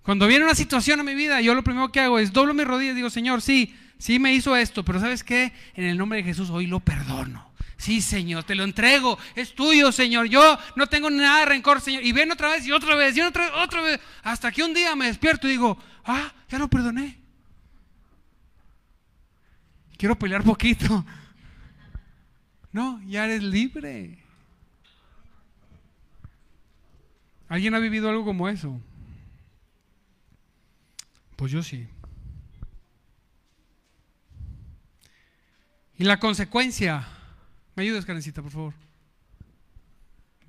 Cuando 0.03 0.27
viene 0.27 0.45
una 0.45 0.55
situación 0.55 1.01
a 1.01 1.03
mi 1.03 1.15
vida, 1.15 1.41
yo 1.41 1.55
lo 1.55 1.65
primero 1.65 1.91
que 1.91 2.01
hago 2.01 2.19
es 2.19 2.31
doblo 2.31 2.53
mis 2.53 2.67
rodillas 2.67 2.93
y 2.93 2.97
digo, 2.97 3.09
Señor, 3.09 3.41
sí, 3.41 3.75
sí 4.05 4.19
me 4.19 4.35
hizo 4.35 4.55
esto, 4.55 4.85
pero 4.85 5.01
¿sabes 5.01 5.25
qué? 5.25 5.51
En 5.75 5.87
el 5.87 5.97
nombre 5.97 6.19
de 6.19 6.25
Jesús 6.25 6.51
hoy 6.51 6.67
lo 6.67 6.79
perdono. 6.79 7.51
Sí, 7.79 8.03
Señor, 8.03 8.45
te 8.45 8.55
lo 8.55 8.63
entrego, 8.63 9.19
es 9.35 9.55
tuyo, 9.55 9.93
Señor. 9.93 10.27
Yo 10.27 10.59
no 10.77 10.87
tengo 10.89 11.09
nada 11.09 11.41
de 11.41 11.47
rencor, 11.47 11.81
Señor. 11.81 12.05
Y 12.05 12.13
ven 12.13 12.31
otra 12.31 12.51
vez 12.51 12.67
y 12.67 12.73
otra 12.73 12.97
vez 12.97 13.17
y 13.17 13.23
otra 13.23 13.47
vez, 13.47 13.55
otra 13.57 13.81
vez, 13.81 14.01
hasta 14.23 14.53
que 14.53 14.63
un 14.63 14.75
día 14.75 14.95
me 14.95 15.07
despierto 15.07 15.49
y 15.49 15.53
digo, 15.53 15.79
ah, 16.05 16.35
ya 16.51 16.59
lo 16.59 16.69
perdoné. 16.69 17.19
Quiero 19.97 20.19
pelear 20.19 20.45
poquito. 20.45 21.05
No, 22.73 23.01
ya 23.07 23.25
eres 23.25 23.41
libre. 23.41 24.19
¿Alguien 27.49 27.73
ha 27.77 27.79
vivido 27.79 28.11
algo 28.11 28.25
como 28.25 28.49
eso? 28.49 28.81
Pues 31.37 31.53
yo 31.53 31.63
sí. 31.63 31.87
Y 36.05 36.07
la 36.07 36.21
consecuencia, 36.21 37.09
me 37.75 37.83
ayudas, 37.83 38.05
Karencita, 38.05 38.43
por 38.43 38.51
favor. 38.51 38.75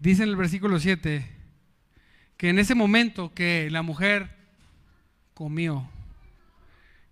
Dice 0.01 0.23
en 0.23 0.27
el 0.27 0.35
versículo 0.35 0.81
7 0.81 1.25
que 2.35 2.49
en 2.49 2.59
ese 2.59 2.75
momento 2.75 3.33
que 3.33 3.69
la 3.71 3.81
mujer 3.81 4.35
comió 5.33 5.89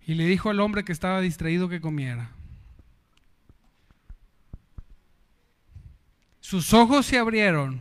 y 0.05 0.15
le 0.15 0.25
dijo 0.25 0.49
al 0.49 0.59
hombre 0.59 0.83
que 0.83 0.91
estaba 0.91 1.21
distraído 1.21 1.69
que 1.69 1.79
comiera, 1.79 2.31
sus 6.41 6.73
ojos 6.73 7.05
se 7.05 7.17
abrieron 7.17 7.79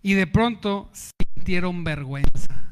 y 0.00 0.14
de 0.14 0.26
pronto 0.26 0.90
sintieron 0.94 1.84
vergüenza. 1.84 2.69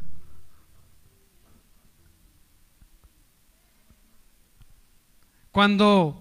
Cuando 5.59 6.16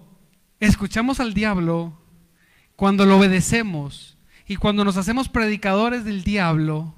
escuchamos 0.58 1.20
al 1.20 1.32
diablo, 1.32 1.96
cuando 2.74 3.06
lo 3.06 3.18
obedecemos 3.18 4.18
y 4.48 4.56
cuando 4.56 4.84
nos 4.84 4.96
hacemos 4.96 5.28
predicadores 5.28 6.04
del 6.04 6.24
diablo, 6.24 6.92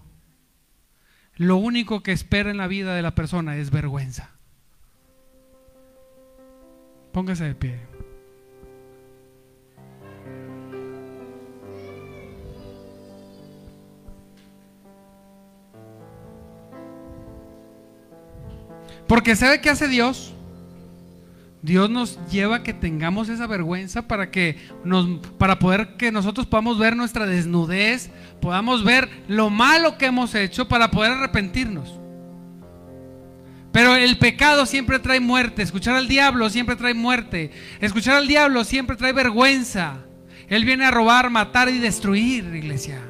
lo 1.36 1.58
único 1.58 2.02
que 2.02 2.12
espera 2.12 2.50
en 2.50 2.56
la 2.56 2.66
vida 2.66 2.94
de 2.94 3.02
la 3.02 3.14
persona 3.14 3.58
es 3.58 3.70
vergüenza. 3.70 4.30
Póngase 7.12 7.44
de 7.44 7.54
pie. 7.54 7.78
Porque 19.06 19.36
¿sabe 19.36 19.60
qué 19.60 19.68
hace 19.68 19.88
Dios? 19.88 20.32
Dios 21.62 21.90
nos 21.90 22.18
lleva 22.30 22.56
a 22.56 22.62
que 22.62 22.72
tengamos 22.72 23.28
esa 23.28 23.46
vergüenza 23.46 24.08
para 24.08 24.30
que 24.30 24.56
nos 24.82 25.20
para 25.36 25.58
poder 25.58 25.96
que 25.96 26.10
nosotros 26.10 26.46
podamos 26.46 26.78
ver 26.78 26.96
nuestra 26.96 27.26
desnudez, 27.26 28.10
podamos 28.40 28.82
ver 28.82 29.10
lo 29.28 29.50
malo 29.50 29.98
que 29.98 30.06
hemos 30.06 30.34
hecho 30.34 30.68
para 30.68 30.90
poder 30.90 31.12
arrepentirnos. 31.12 32.00
Pero 33.72 33.94
el 33.94 34.18
pecado 34.18 34.66
siempre 34.66 34.98
trae 34.98 35.20
muerte, 35.20 35.62
escuchar 35.62 35.96
al 35.96 36.08
diablo 36.08 36.50
siempre 36.50 36.76
trae 36.76 36.94
muerte, 36.94 37.50
escuchar 37.80 38.16
al 38.16 38.26
diablo 38.26 38.64
siempre 38.64 38.96
trae 38.96 39.12
vergüenza. 39.12 39.98
Él 40.48 40.64
viene 40.64 40.86
a 40.86 40.90
robar, 40.90 41.30
matar 41.30 41.68
y 41.68 41.78
destruir, 41.78 42.52
iglesia. 42.54 43.00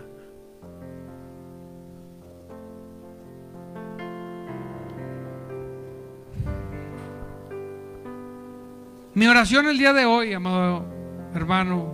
Mi 9.12 9.26
oración 9.26 9.66
el 9.66 9.76
día 9.76 9.92
de 9.92 10.04
hoy, 10.04 10.32
amado 10.32 10.84
hermano, 11.34 11.92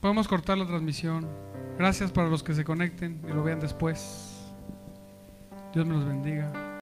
podemos 0.00 0.28
cortar 0.28 0.58
la 0.58 0.66
transmisión. 0.66 1.26
Gracias 1.78 2.12
para 2.12 2.28
los 2.28 2.42
que 2.42 2.54
se 2.54 2.62
conecten 2.62 3.20
y 3.26 3.32
lo 3.32 3.42
vean 3.42 3.60
después. 3.60 4.44
Dios 5.72 5.86
me 5.86 5.94
los 5.94 6.06
bendiga. 6.06 6.52